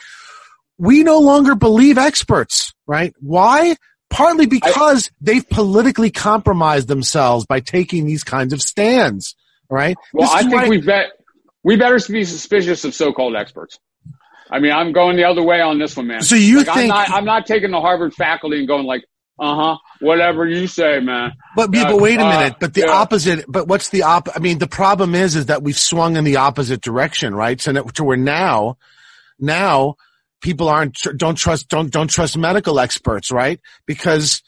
[0.79, 3.13] We no longer believe experts, right?
[3.21, 3.77] Why?
[4.09, 9.35] Partly because I, they've politically compromised themselves by taking these kinds of stands,
[9.69, 9.97] right?
[10.13, 11.11] Well, I think we bet
[11.63, 13.79] we better be suspicious of so-called experts.
[14.51, 16.23] I mean, I'm going the other way on this one, man.
[16.23, 19.05] So you like, think I'm not, I'm not taking the Harvard faculty and going like,
[19.39, 19.79] uh huh.
[20.01, 21.33] Whatever you say, man.
[21.55, 22.57] But uh, but wait a uh, minute.
[22.59, 22.93] But the yeah.
[22.93, 23.45] opposite.
[23.47, 24.29] But what's the op?
[24.35, 27.61] I mean, the problem is is that we've swung in the opposite direction, right?
[27.61, 28.79] So that, to where now,
[29.39, 29.97] now
[30.41, 33.61] people aren't don't trust don't don't trust medical experts, right?
[33.87, 34.43] Because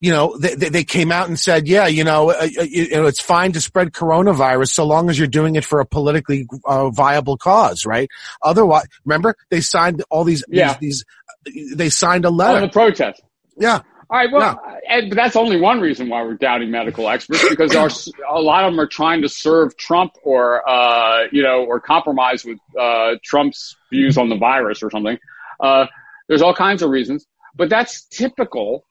[0.00, 3.06] you know they they came out and said, yeah, you know, uh, uh you know,
[3.06, 6.90] it's fine to spread coronavirus so long as you're doing it for a politically uh,
[6.90, 8.08] viable cause, right?
[8.42, 10.76] Otherwise, remember they signed all these yeah.
[10.78, 11.04] these,
[11.44, 12.56] these they signed a letter.
[12.56, 13.22] On the protest.
[13.56, 13.80] Yeah.
[14.12, 14.30] All right.
[14.30, 14.60] Well,
[14.90, 17.88] and, but that's only one reason why we're doubting medical experts because our,
[18.30, 22.44] a lot of them are trying to serve Trump or, uh, you know, or compromise
[22.44, 25.16] with uh, Trump's views on the virus or something.
[25.58, 25.86] Uh,
[26.28, 28.84] there's all kinds of reasons, but that's typical,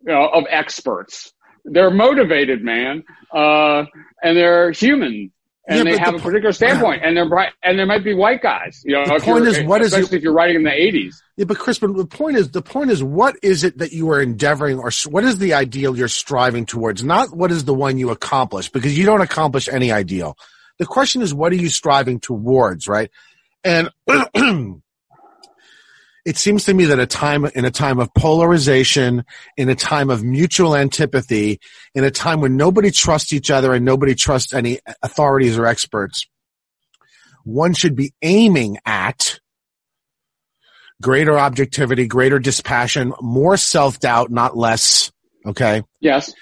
[0.00, 1.34] you know, of experts.
[1.66, 3.04] They're motivated, man,
[3.34, 3.84] uh,
[4.22, 5.30] and they're human
[5.68, 8.14] and yeah, they have the, a particular standpoint, and they're bright, and there might be
[8.14, 8.82] white guys.
[8.84, 11.14] You know, the point is, what is it, if you're writing in the '80s?
[11.36, 14.10] Yeah, but Chris, but the point is, the point is, what is it that you
[14.10, 17.04] are endeavoring, or what is the ideal you're striving towards?
[17.04, 20.36] Not what is the one you accomplish, because you don't accomplish any ideal.
[20.78, 23.10] The question is, what are you striving towards, right?
[23.62, 23.90] And
[26.24, 29.24] it seems to me that a time in a time of polarization,
[29.56, 31.60] in a time of mutual antipathy,
[31.94, 36.26] in a time when nobody trusts each other and nobody trusts any authorities or experts,
[37.44, 39.40] one should be aiming at
[41.00, 45.10] greater objectivity, greater dispassion, more self-doubt, not less.
[45.44, 45.82] Okay.
[46.00, 46.32] Yes.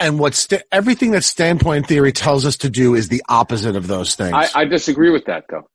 [0.00, 3.86] And what st- everything that standpoint theory tells us to do is the opposite of
[3.86, 4.34] those things.
[4.34, 5.70] I, I disagree with that, though.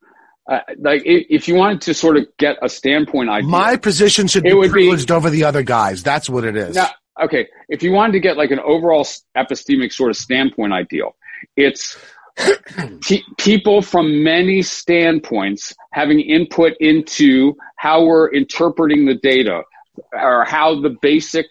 [0.50, 4.44] Uh, like if you wanted to sort of get a standpoint idea, my position should
[4.44, 6.02] be privileged be, over the other guys.
[6.04, 6.76] That's what it is.
[6.76, 6.90] Now,
[7.22, 9.06] okay, if you wanted to get like an overall
[9.38, 11.16] epistemic sort of standpoint ideal,
[11.56, 11.98] it's
[13.38, 19.62] people from many standpoints having input into how we're interpreting the data
[20.14, 21.46] or how the basic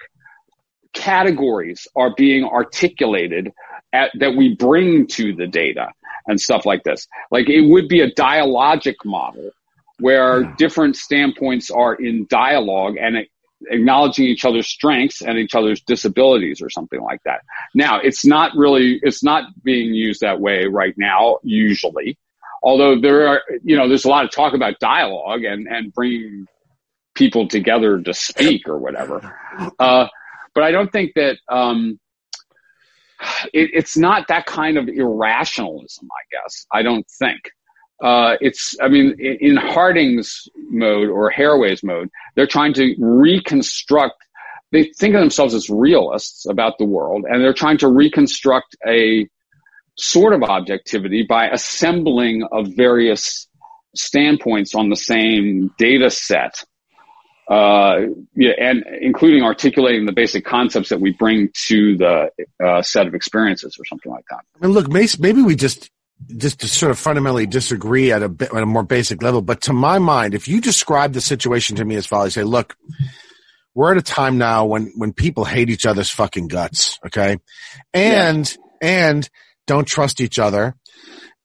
[0.92, 3.52] categories are being articulated
[3.92, 5.88] at, that we bring to the data
[6.26, 7.06] and stuff like this.
[7.30, 9.50] Like it would be a dialogic model
[9.98, 10.54] where yeah.
[10.56, 13.26] different standpoints are in dialogue and
[13.68, 17.42] acknowledging each other's strengths and each other's disabilities or something like that.
[17.74, 22.16] Now, it's not really, it's not being used that way right now, usually.
[22.62, 26.46] Although there are, you know, there's a lot of talk about dialogue and, and bringing
[27.14, 29.36] people together to speak or whatever.
[29.78, 30.06] Uh,
[30.54, 31.98] but I don't think that, um,
[33.52, 36.66] it, it's not that kind of irrationalism, I guess.
[36.72, 37.50] I don't think.
[38.02, 44.16] Uh, it's, I mean, in, in Harding's mode or Haraway's mode, they're trying to reconstruct,
[44.72, 49.28] they think of themselves as realists about the world, and they're trying to reconstruct a
[49.98, 53.48] sort of objectivity by assembling of various
[53.94, 56.64] standpoints on the same data set
[57.50, 62.30] uh, yeah, and including articulating the basic concepts that we bring to the
[62.64, 64.40] uh, set of experiences or something like that.
[64.54, 65.90] I mean, look, maybe we just
[66.36, 69.42] just to sort of fundamentally disagree at a bit at a more basic level.
[69.42, 72.76] But to my mind, if you describe the situation to me as follows, say, look,
[73.74, 77.38] we're at a time now when when people hate each other's fucking guts, okay,
[77.92, 79.06] and yeah.
[79.08, 79.30] and
[79.66, 80.76] don't trust each other,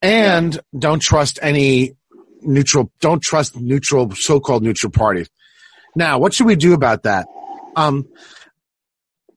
[0.03, 0.61] and yeah.
[0.77, 1.95] don't trust any
[2.41, 5.29] neutral, don't trust neutral, so-called neutral parties.
[5.95, 7.27] Now, what should we do about that?
[7.75, 8.07] Um,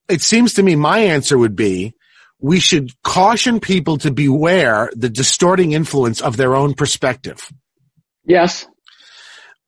[0.08, 1.94] it seems to me my answer would be
[2.40, 7.50] we should caution people to beware the distorting influence of their own perspective.
[8.24, 8.66] Yes.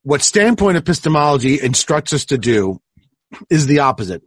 [0.03, 2.79] What standpoint epistemology instructs us to do
[3.49, 4.23] is the opposite.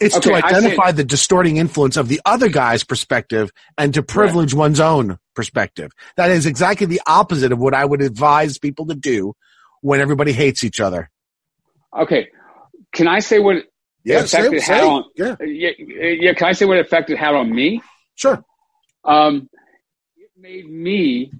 [0.00, 4.52] It's okay, to identify the distorting influence of the other guy's perspective and to privilege
[4.52, 4.58] right.
[4.58, 5.90] one's own perspective.
[6.16, 9.34] That is exactly the opposite of what I would advise people to do
[9.80, 11.10] when everybody hates each other.
[11.96, 12.28] Okay.
[12.92, 13.64] Can I say what
[14.04, 15.36] yeah, affected say, on, yeah.
[15.40, 15.70] yeah.
[15.78, 17.82] Yeah, can I say what effect it had on me?
[18.14, 18.42] Sure.
[19.04, 19.48] Um,
[20.16, 21.32] it made me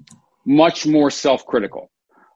[0.44, 1.90] much more self-critical.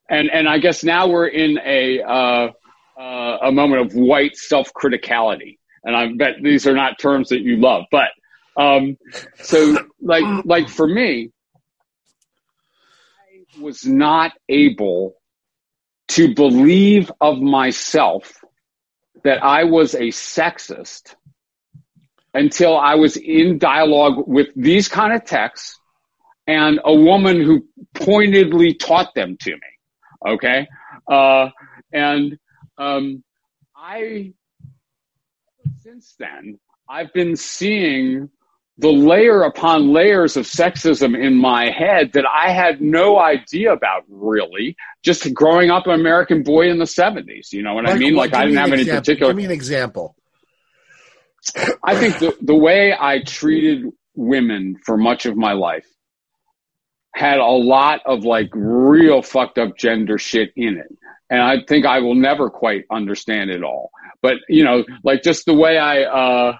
[0.09, 2.51] And and I guess now we're in a uh,
[2.99, 7.57] uh, a moment of white self-criticality and I bet these are not terms that you
[7.57, 8.09] love, but
[8.57, 8.97] um,
[9.37, 11.31] so like like for me,
[13.59, 15.15] I was not able
[16.11, 18.45] to believe of myself
[19.23, 21.15] that I was a sexist
[22.35, 25.79] until I was in dialogue with these kind of texts
[26.47, 30.33] and a woman who pointedly taught them to me.
[30.35, 30.67] Okay.
[31.09, 31.51] Uh,
[31.93, 32.39] and,
[32.79, 33.23] um,
[33.77, 34.33] I
[35.83, 36.59] since then,
[36.89, 38.31] I've been seeing
[38.81, 44.05] the layer upon layers of sexism in my head that I had no idea about
[44.09, 47.53] really just growing up an American boy in the 70s.
[47.53, 48.15] You know what like, I mean?
[48.15, 49.01] Like I didn't have any example.
[49.01, 49.33] particular.
[49.33, 50.17] Give me an example.
[51.83, 55.87] I think the, the way I treated women for much of my life
[57.15, 60.97] had a lot of like real fucked up gender shit in it.
[61.29, 63.91] And I think I will never quite understand it all
[64.23, 66.57] but you know, like just the way I, uh,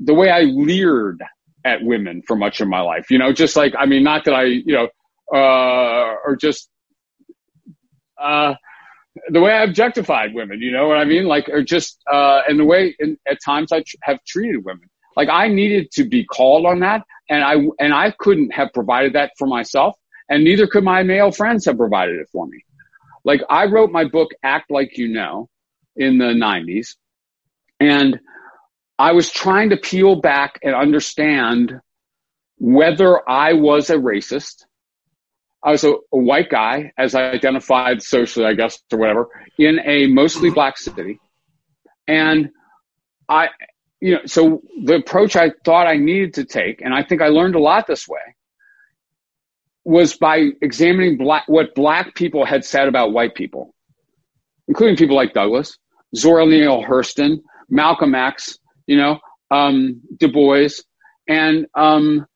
[0.00, 1.22] the way I leered
[1.64, 4.34] at women for much of my life, you know, just like, I mean, not that
[4.34, 4.88] I, you know,
[5.32, 6.70] uh, or just,
[8.20, 8.54] uh,
[9.28, 11.26] the way I objectified women, you know what I mean?
[11.26, 12.96] Like, or just, uh, and the way
[13.28, 14.88] at times I tr- have treated women.
[15.16, 19.12] Like I needed to be called on that and I, and I couldn't have provided
[19.14, 19.96] that for myself
[20.30, 22.64] and neither could my male friends have provided it for me.
[23.24, 25.50] Like I wrote my book, Act Like You Know,
[25.96, 26.94] in the 90s.
[27.80, 28.20] And
[29.00, 31.80] I was trying to peel back and understand
[32.58, 34.66] whether I was a racist.
[35.64, 39.80] I was a, a, white guy, as I identified socially, I guess, or whatever, in
[39.86, 41.18] a mostly black city.
[42.06, 42.50] And
[43.26, 43.48] I,
[44.00, 47.28] you know, so the approach I thought I needed to take, and I think I
[47.28, 48.36] learned a lot this way,
[49.82, 53.74] was by examining black, what black people had said about white people,
[54.68, 55.78] including people like Douglass,
[56.14, 57.38] Zora Neale Hurston,
[57.70, 58.58] Malcolm X,
[58.90, 59.20] you know,
[59.52, 60.70] um, Du Bois,
[61.28, 62.26] and um,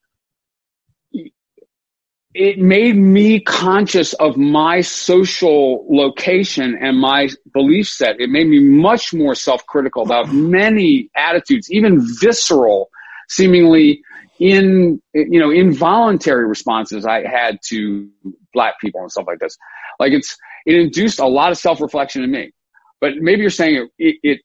[2.32, 8.20] it made me conscious of my social location and my belief set.
[8.20, 12.88] It made me much more self-critical about many attitudes, even visceral,
[13.28, 14.02] seemingly
[14.38, 18.08] in you know involuntary responses I had to
[18.52, 19.56] black people and stuff like this.
[19.98, 22.52] Like it's it induced a lot of self-reflection in me.
[23.00, 24.40] But maybe you're saying it, it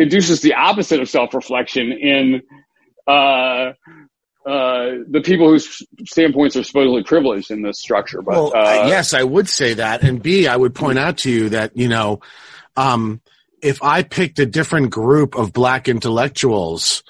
[0.00, 2.42] induces the opposite of self-reflection in
[3.06, 3.72] uh,
[4.46, 8.22] uh, the people whose standpoints are supposedly privileged in this structure.
[8.22, 10.02] But well, uh, yes, I would say that.
[10.02, 12.20] And B, I would point out to you that you know,
[12.76, 13.20] um,
[13.60, 17.02] if I picked a different group of black intellectuals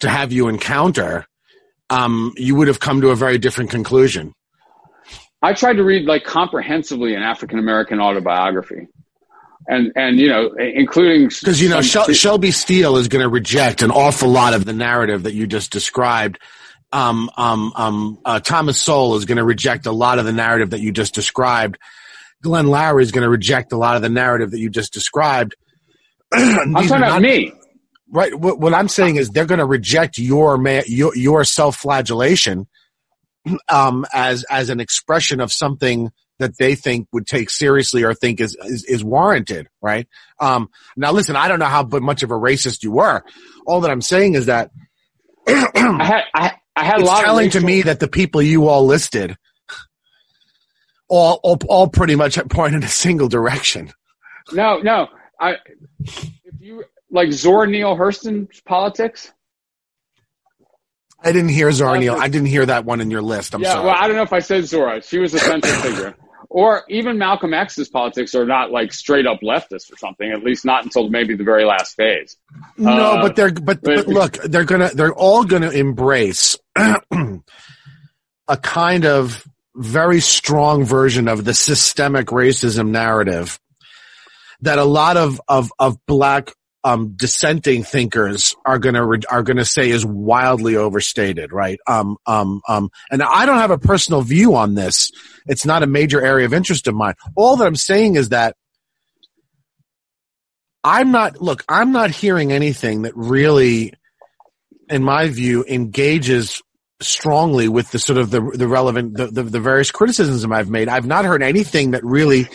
[0.00, 1.26] to have you encounter,
[1.90, 4.32] um, you would have come to a very different conclusion.
[5.42, 8.88] I tried to read like comprehensively an African American autobiography
[9.66, 13.82] and and you know, including because you know Shel- Shelby Steele is going to reject
[13.82, 16.38] an awful lot of the narrative that you just described.
[16.92, 20.70] Um, um, um, uh, Thomas Sowell is going to reject a lot of the narrative
[20.70, 21.76] that you just described.
[22.40, 25.56] Glenn Loury is going to reject a lot of the narrative that you just described.
[26.32, 27.52] I'm talking about me.
[28.10, 28.32] Right.
[28.38, 32.68] What, what, I'm saying is they're going to reject your your, your self-flagellation
[33.68, 38.40] um, as as an expression of something that they think would take seriously or think
[38.40, 40.08] is is, is warranted, right?
[40.40, 43.22] Um, now, listen, I don't know how much of a racist you were.
[43.66, 44.70] All that I'm saying is that
[45.46, 48.86] I had I, I had a lot telling to me that the people you all
[48.86, 49.36] listed
[51.08, 53.92] all all, all pretty much point in a single direction.
[54.52, 55.08] No, no.
[55.40, 55.56] I
[56.44, 59.32] if you like Zora Neale Hurston's politics.
[61.22, 62.16] I didn't hear Zora Neale.
[62.16, 63.54] I didn't hear that one in your list.
[63.54, 63.86] I'm yeah, sorry.
[63.86, 65.00] well, I don't know if I said Zora.
[65.02, 66.14] She was a central figure.
[66.56, 70.30] Or even Malcolm X's politics are not like straight up leftist or something.
[70.30, 72.36] At least not until maybe the very last phase.
[72.78, 78.56] no, Uh, but they're but, but but- look, they're gonna they're all gonna embrace a
[78.62, 79.44] kind of
[79.74, 83.58] very strong version of the systemic racism narrative
[84.60, 86.52] that a lot of of of black
[86.84, 91.78] um, dissenting thinkers are gonna re- are gonna say is wildly overstated, right?
[91.86, 95.10] Um, um, um, and I don't have a personal view on this.
[95.46, 97.14] It's not a major area of interest of mine.
[97.34, 98.56] All that I'm saying is that
[100.84, 103.94] I'm not, look, I'm not hearing anything that really,
[104.90, 106.62] in my view, engages
[107.00, 110.88] strongly with the sort of the, the relevant, the, the, the various criticisms I've made.
[110.88, 112.48] I've not heard anything that really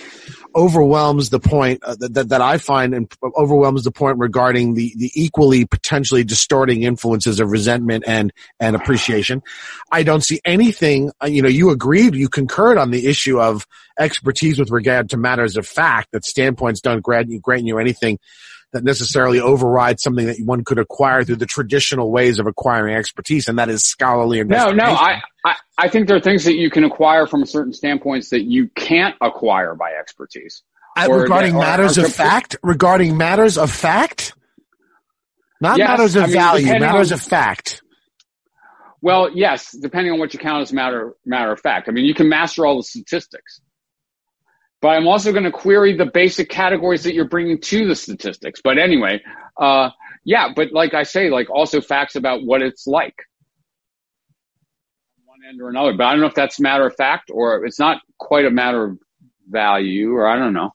[0.56, 5.12] overwhelms the point uh, that, that, I find and overwhelms the point regarding the, the
[5.14, 9.44] equally potentially distorting influences of resentment and, and appreciation.
[9.92, 13.68] I don't see anything, uh, you know, you agreed, you concurred on the issue of
[14.00, 18.18] expertise with regard to matters of fact that standpoints don't grant you, grant you anything
[18.72, 23.48] that necessarily overrides something that one could acquire through the traditional ways of acquiring expertise,
[23.48, 26.56] and that is scholarly and No, no, I, I, I think there are things that
[26.56, 30.62] you can acquire from certain standpoints that you can't acquire by expertise.
[30.98, 34.34] Uh, regarding or- matters or of fact, regarding matters of fact,
[35.62, 37.82] not Yes, matters of I mean, value, matters on- of fact.
[39.02, 41.88] Well, yes, depending on what you count as matter matter of fact.
[41.88, 43.62] I mean, you can master all the statistics,
[44.82, 48.62] but I'm also going to query the basic categories that you're bringing to the statistics.
[48.64, 49.22] But anyway,
[49.58, 49.90] uh,
[50.24, 53.16] yeah, but like I say, like also facts about what it's like,
[55.26, 55.94] one end or another.
[55.94, 58.86] But I don't know if that's matter of fact or it's not quite a matter
[58.86, 59.00] of
[59.48, 60.72] value, or I don't know.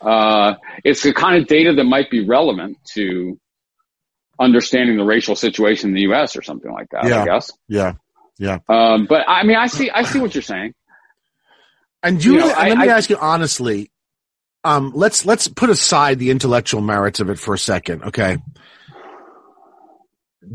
[0.00, 3.38] Uh, it's the kind of data that might be relevant to
[4.38, 6.36] understanding the racial situation in the U.S.
[6.36, 7.04] or something like that.
[7.04, 7.22] Yeah.
[7.22, 7.52] I guess.
[7.68, 7.94] Yeah.
[8.38, 8.58] Yeah.
[8.68, 10.72] Um, but I mean, I see, I see what you're saying.
[12.02, 13.90] And you, You know, and I- let me I- ask you honestly.
[14.62, 18.36] Um, let's let's put aside the intellectual merits of it for a second, okay?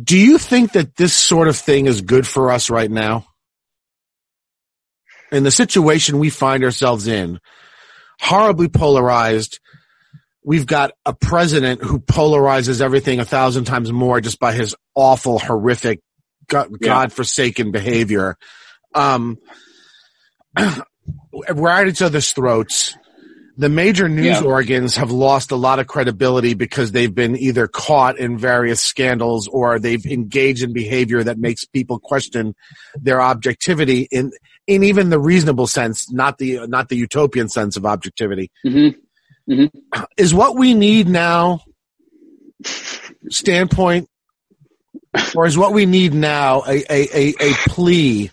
[0.03, 3.25] Do you think that this sort of thing is good for us right now?
[5.31, 7.39] In the situation we find ourselves in,
[8.21, 9.59] horribly polarized.
[10.43, 15.39] We've got a president who polarizes everything a thousand times more just by his awful,
[15.39, 16.01] horrific,
[16.47, 16.89] God, Yeah.
[16.89, 18.37] godforsaken behavior.
[18.93, 19.39] Um,
[21.53, 22.97] we're at each other's throats.
[23.57, 24.41] The major news Yeah.
[24.41, 29.47] organs have lost a lot of credibility because they've been either caught in various scandals
[29.47, 32.53] or they've engaged in behavior that makes people question
[33.01, 34.31] their objectivity in
[34.67, 38.51] in even the reasonable sense, not the not the utopian sense of objectivity.
[38.63, 38.89] hmm
[40.17, 41.61] Is what we need now
[43.29, 44.09] standpoint
[45.35, 48.31] or is what we need now a, a, a, a plea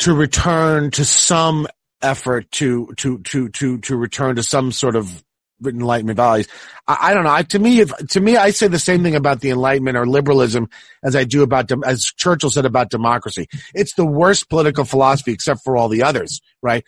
[0.00, 1.66] to return to some
[2.02, 5.22] effort to to to to to return to some sort of
[5.64, 6.48] enlightenment values.
[6.88, 7.32] I, I don't know.
[7.32, 10.06] I, to me if to me i say the same thing about the enlightenment or
[10.06, 10.68] liberalism
[11.04, 13.46] as i do about dem- as churchill said about democracy.
[13.74, 16.84] It's the worst political philosophy except for all the others right?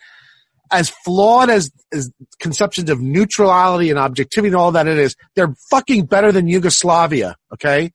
[0.71, 5.53] As flawed as, as conceptions of neutrality and objectivity and all that it is they're
[5.69, 7.91] fucking better than yugoslavia okay?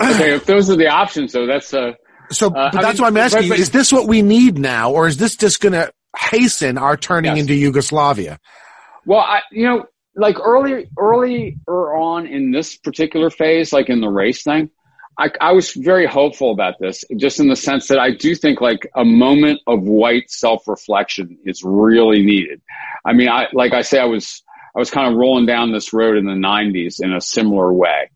[0.00, 1.92] Okay, if those are the options, though, that's uh,
[2.30, 4.58] So, Uh, but that's mean, what I'm asking but- but- Is this what we need
[4.58, 7.40] now, or is this just going to hasten our turning Yes.
[7.40, 8.38] into Yugoslavia?
[9.06, 9.84] well, I, you know,
[10.16, 14.68] like early, earlier on in this particular phase, like in the race thing,
[15.18, 18.60] I, I was very hopeful about this, just in the sense that I do think
[18.60, 22.60] like a moment of white self-reflection is really needed.
[23.04, 24.42] I mean, I, like I say, I was,
[24.76, 28.10] I was kind of rolling down this road in the '90s in a similar way.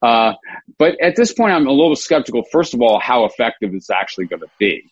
[0.00, 0.34] Uh,
[0.78, 2.44] but at this point, I'm a little skeptical.
[2.52, 4.84] First of all, how effective it's actually going to be,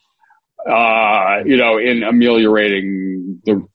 [0.69, 3.67] uh, you know, in ameliorating the.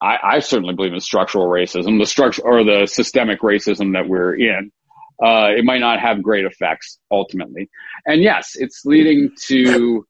[0.00, 4.36] I, I certainly believe in structural racism, the structure or the systemic racism that we're
[4.36, 4.70] in.
[5.20, 7.68] Uh, it might not have great effects ultimately,
[8.06, 10.06] and yes, it's leading to.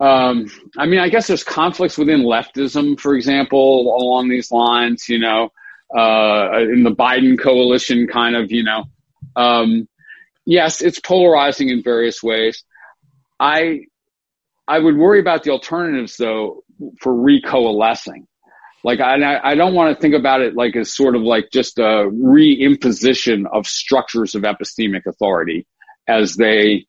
[0.00, 0.46] Um,
[0.76, 5.08] I mean, I guess there's conflicts within leftism, for example, along these lines.
[5.08, 5.50] You know,
[5.96, 8.84] uh, in the Biden coalition, kind of, you know.
[9.38, 9.88] Um,
[10.44, 12.64] yes, it's polarizing in various ways.
[13.40, 13.82] I
[14.66, 16.64] I would worry about the alternatives though
[17.00, 18.26] for recoalescing.
[18.84, 21.78] Like I I don't want to think about it like as sort of like just
[21.78, 25.66] a reimposition of structures of epistemic authority
[26.08, 26.86] as they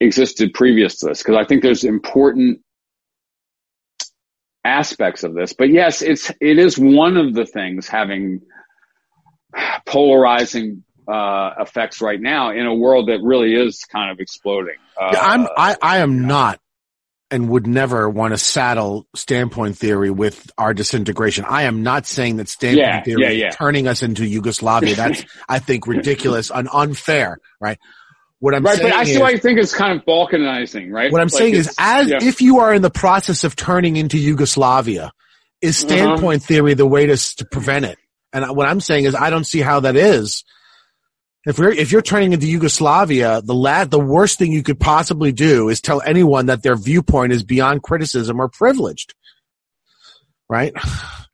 [0.00, 2.60] existed previous to this because I think there's important
[4.64, 5.54] aspects of this.
[5.54, 8.42] But yes, it's it is one of the things having
[9.86, 14.76] polarizing uh, effects right now in a world that really is kind of exploding.
[15.00, 16.60] Uh, Yeah, I'm I, I am not
[17.30, 21.44] and would never want to saddle standpoint theory with our disintegration.
[21.46, 24.94] I am not saying that standpoint Yeah, theory yeah, is turning us into Yugoslavia.
[24.94, 27.78] That's I think ridiculous and unfair, right?
[28.40, 30.90] What I'm right, saying but I is, see why you think it's kind of balkanizing,
[30.92, 31.10] right?
[31.12, 32.18] what I'm Like saying is as yeah.
[32.22, 35.12] if you are in the process of turning into Yugoslavia,
[35.60, 35.94] is Uh-huh.
[35.94, 37.98] standpoint theory the way to to prevent it?
[38.32, 40.44] And what I'm saying is I don't see how that is.
[41.48, 45.32] If we're if you're turning into Yugoslavia, the la- the worst thing you could possibly
[45.32, 49.14] do is tell anyone that their viewpoint is beyond criticism or privileged.
[50.48, 50.74] Right?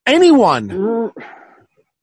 [0.06, 1.12] Anyone.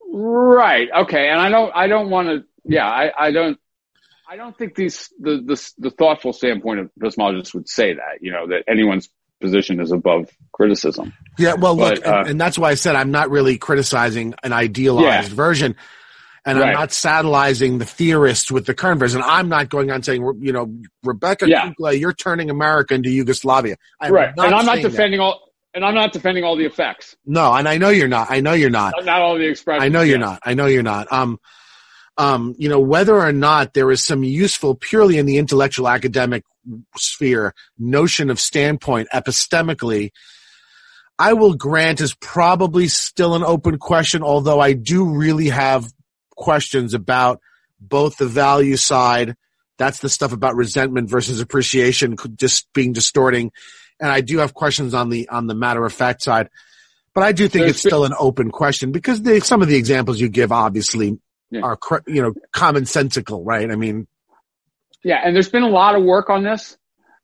[0.06, 0.88] Right.
[1.04, 1.28] Okay.
[1.28, 1.72] And I don't.
[1.74, 2.44] I don't want to.
[2.64, 2.86] Yeah.
[2.86, 3.12] I.
[3.18, 3.58] I don't.
[4.28, 8.18] I don't think these the the the thoughtful standpoint of epistemologists would say that.
[8.20, 9.08] You know that anyone's
[9.40, 11.12] position is above criticism.
[11.38, 14.52] Yeah, well, look, uh, and, and that's why I said I'm not really criticizing an
[14.52, 15.34] idealized Yeah.
[15.34, 15.76] version,
[16.44, 19.22] and I'm not satellizing the theorists with the current version.
[19.24, 20.74] I'm not going on saying, you know,
[21.04, 21.70] Rebecca Yeah.
[21.70, 23.76] Kukla, you're turning America into Yugoslavia.
[24.00, 24.30] I'm right.
[24.30, 24.90] and I'm not saying that.
[24.90, 25.52] defending all.
[25.74, 27.16] And I'm not defending all the effects.
[27.24, 28.30] No, and I know you're not.
[28.30, 28.92] I know you're not.
[28.96, 29.82] Not, not all the expressions.
[29.82, 30.26] I know you're yeah.
[30.26, 30.40] not.
[30.44, 31.10] I know you're not.
[31.10, 31.40] Um,
[32.18, 36.44] um, you know, whether or not there is some useful, purely in the intellectual academic
[36.96, 40.10] sphere, notion of standpoint epistemically,
[41.18, 45.90] I will grant is probably still an open question, although I do really have
[46.42, 47.40] questions about
[47.80, 49.36] both the value side.
[49.78, 53.52] That's the stuff about resentment versus appreciation could just being distorting.
[54.00, 56.50] And I do have questions on the, on the matter of fact side.
[57.14, 59.76] But I do think There's it's still an open question because the, some of the
[59.76, 61.18] examples you give obviously
[61.50, 61.60] Yeah.
[61.60, 63.70] are, you know, commonsensical, right?
[63.70, 64.08] I mean,
[65.04, 66.76] Yeah, and there's been a lot of work on this,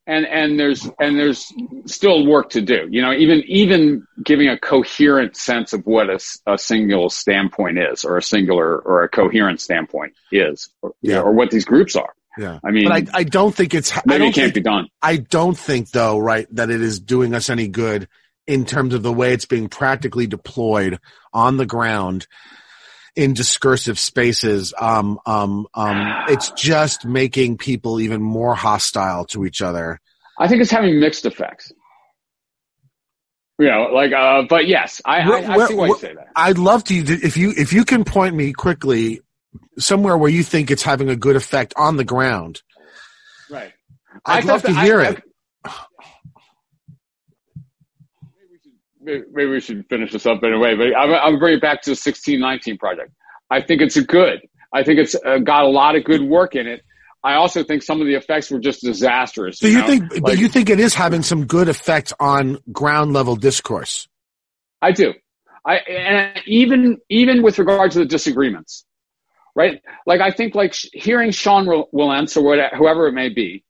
[0.09, 1.53] and and there's and there's
[1.85, 2.87] still work to do.
[2.89, 8.03] You know, even even giving a coherent sense of what a, a single standpoint is,
[8.03, 11.21] or a singular or a coherent standpoint is, or, Yeah.
[11.21, 12.13] or what these groups are.
[12.37, 12.59] yeah.
[12.63, 14.87] I mean, But I, I don't think it's, I don't it can't think, be done.
[15.01, 18.07] I don't think though, right, that it is doing us any good
[18.47, 20.99] in terms of the way it's being practically deployed
[21.33, 22.25] on the ground
[23.19, 24.73] in discursive spaces.
[24.79, 29.99] Um, um, um, it's just making people even more hostile to each other.
[30.37, 31.73] I think it's having mixed effects.
[33.59, 36.13] You know, like, uh, but yes, I, I, I Where- see why you where- say
[36.13, 36.27] that.
[36.33, 39.19] I'd love to, if you, if you can point me quickly
[39.77, 42.61] somewhere where you think it's having a good effect on the ground.
[43.49, 43.73] Right.
[44.25, 45.23] I'd I love to hear I- it.
[49.31, 51.81] Maybe we should finish this up in a way, but I'm, I'm bring it back
[51.83, 53.11] to the 1619 project.
[53.49, 54.41] I think it's a good.
[54.73, 56.83] I think it's uh, got a lot of good work in it.
[57.23, 59.59] I also think some of the effects were just disastrous.
[59.59, 59.87] So you know?
[59.87, 64.07] think, but you think it is having some good effect on ground level discourse?
[64.81, 65.13] I do.
[65.65, 68.85] I and even even with regard to the disagreements,
[69.55, 69.81] right?
[70.05, 73.65] Like I think like sh- hearing Sean Wil- Wilentz or whatever, whoever it may be,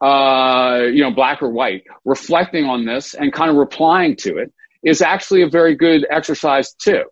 [0.00, 4.54] uh, you know, black or white, reflecting on this and kind of replying to it
[4.84, 7.04] is actually a very good exercise too.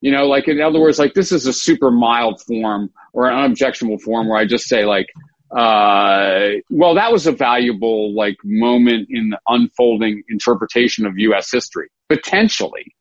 [0.00, 3.36] You know, like in other words, like this is a super mild form or an
[3.36, 5.06] unobjectionable form where I just say like,
[5.50, 11.50] uh, well, that was a valuable like moment in the unfolding interpretation of U.S.
[11.52, 12.94] history, potentially.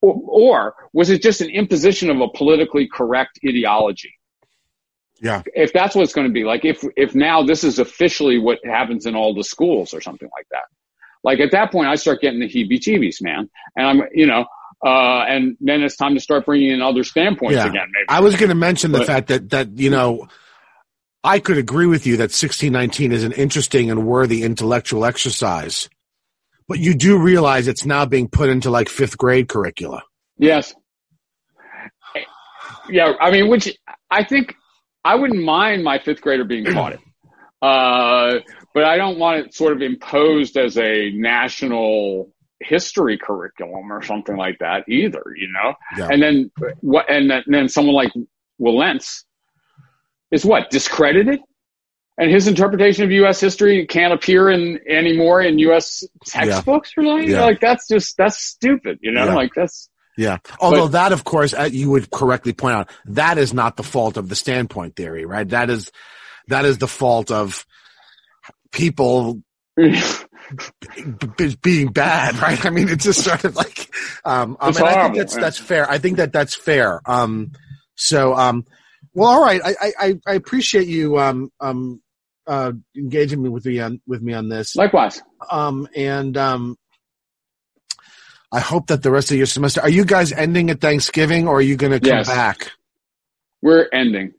[0.00, 4.14] Or, or was it just an imposition of a politically correct ideology?
[5.20, 5.42] Yeah.
[5.46, 8.60] If that's what it's going to be, like if if now this is officially what
[8.64, 10.62] happens in all the schools or something like that,
[11.24, 14.46] like at that point I start getting the heebie-jeebies, man, and I'm you know,
[14.84, 17.66] uh, and then it's time to start bringing in other standpoints Yeah.
[17.68, 17.86] again.
[17.92, 20.28] Maybe I was going to mention the But- fact that, that, you know,
[21.24, 25.88] I could agree with you that 1619 is an interesting and worthy intellectual exercise,
[26.68, 30.02] but you do realize it's now being put into like fifth grade curricula.
[30.38, 30.74] Yes.
[32.88, 33.76] Yeah, I mean, which
[34.10, 34.54] I think
[35.04, 37.00] I wouldn't mind my fifth grader being taught it,
[37.60, 38.38] uh,
[38.78, 44.36] but I don't want it sort of imposed as a national history curriculum or something
[44.36, 45.24] like that either.
[45.36, 46.08] You know, Yeah.
[46.12, 46.50] and then
[46.80, 47.10] what?
[47.10, 48.12] And then, then someone like
[48.60, 49.24] Wilentz
[50.30, 51.40] is what discredited.
[52.20, 53.40] And his interpretation of U.S.
[53.40, 56.04] history can't appear in anymore in U.S.
[56.26, 57.30] textbooks or something.
[57.30, 57.42] Yeah.
[57.44, 59.24] Like that's just that's stupid, you know.
[59.26, 59.34] Yeah.
[59.34, 60.38] Like that's Yeah.
[60.60, 63.84] Although But- that, of course, uh, you would correctly point out, that is not the
[63.84, 65.48] fault of the standpoint theory, right?
[65.48, 65.92] That is,
[66.48, 67.64] that is the fault of
[68.72, 69.42] people
[69.76, 72.64] b- being bad, right?
[72.64, 73.90] I mean, it's just sort of like,
[74.24, 75.40] um, um and I think that's, yeah.
[75.40, 75.90] that's fair.
[75.90, 77.00] I think that that's fair.
[77.06, 77.52] Um,
[77.94, 78.64] so, um,
[79.14, 79.60] well, all right.
[79.64, 82.00] I, I, I- I appreciate you, um, um,
[82.46, 84.74] uh, engaging me with me on, with me on this.
[84.74, 85.20] Likewise.
[85.50, 86.76] Um, and, um,
[88.50, 91.56] I hope that the rest of your semester, are you guys ending at Thanksgiving or
[91.56, 92.28] are you going to come Yes.
[92.28, 92.72] back?
[93.60, 94.32] We're ending.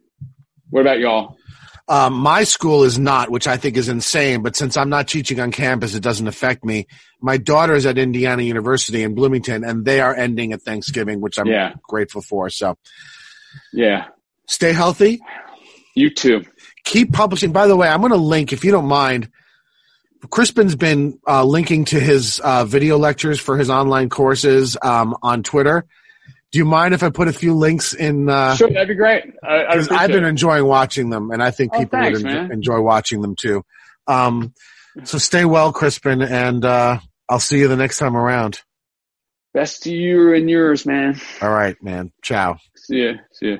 [0.72, 1.38] What about y'all?
[1.90, 4.44] Um, my school is not, which I think is insane.
[4.44, 6.86] But since I'm not teaching on campus, it doesn't affect me.
[7.20, 11.40] My daughter is at Indiana University in Bloomington, and they are ending at Thanksgiving, which
[11.40, 11.74] I'm Yeah.
[11.88, 12.50] grateful for.
[12.52, 12.78] So
[13.74, 14.06] Yeah,
[14.48, 15.20] stay healthy.
[15.96, 16.46] you too.
[16.86, 17.52] Keep publishing.
[17.52, 19.30] By the way, I'm going to link, if you don't mind.
[20.30, 25.44] Crispin's been uh, linking to his uh, video lectures for his online courses um, on
[25.44, 25.86] Twitter.
[26.52, 28.28] Do you mind if I put a few links in?
[28.30, 29.24] Uh, Sure, that'd be great.
[29.44, 30.30] I, I because I've been it.
[30.30, 33.64] enjoying watching them, and I think Oh, people thanks, would en- enjoy watching them too.
[34.08, 34.54] Um,
[35.04, 37.00] so stay well, Crispin, and uh,
[37.30, 38.62] I'll see you the next time around.
[39.54, 41.20] Best to you and yours, man.
[41.42, 42.12] All right, man.
[42.24, 42.58] Ciao.
[42.76, 43.14] See ya.
[43.32, 43.58] See ya.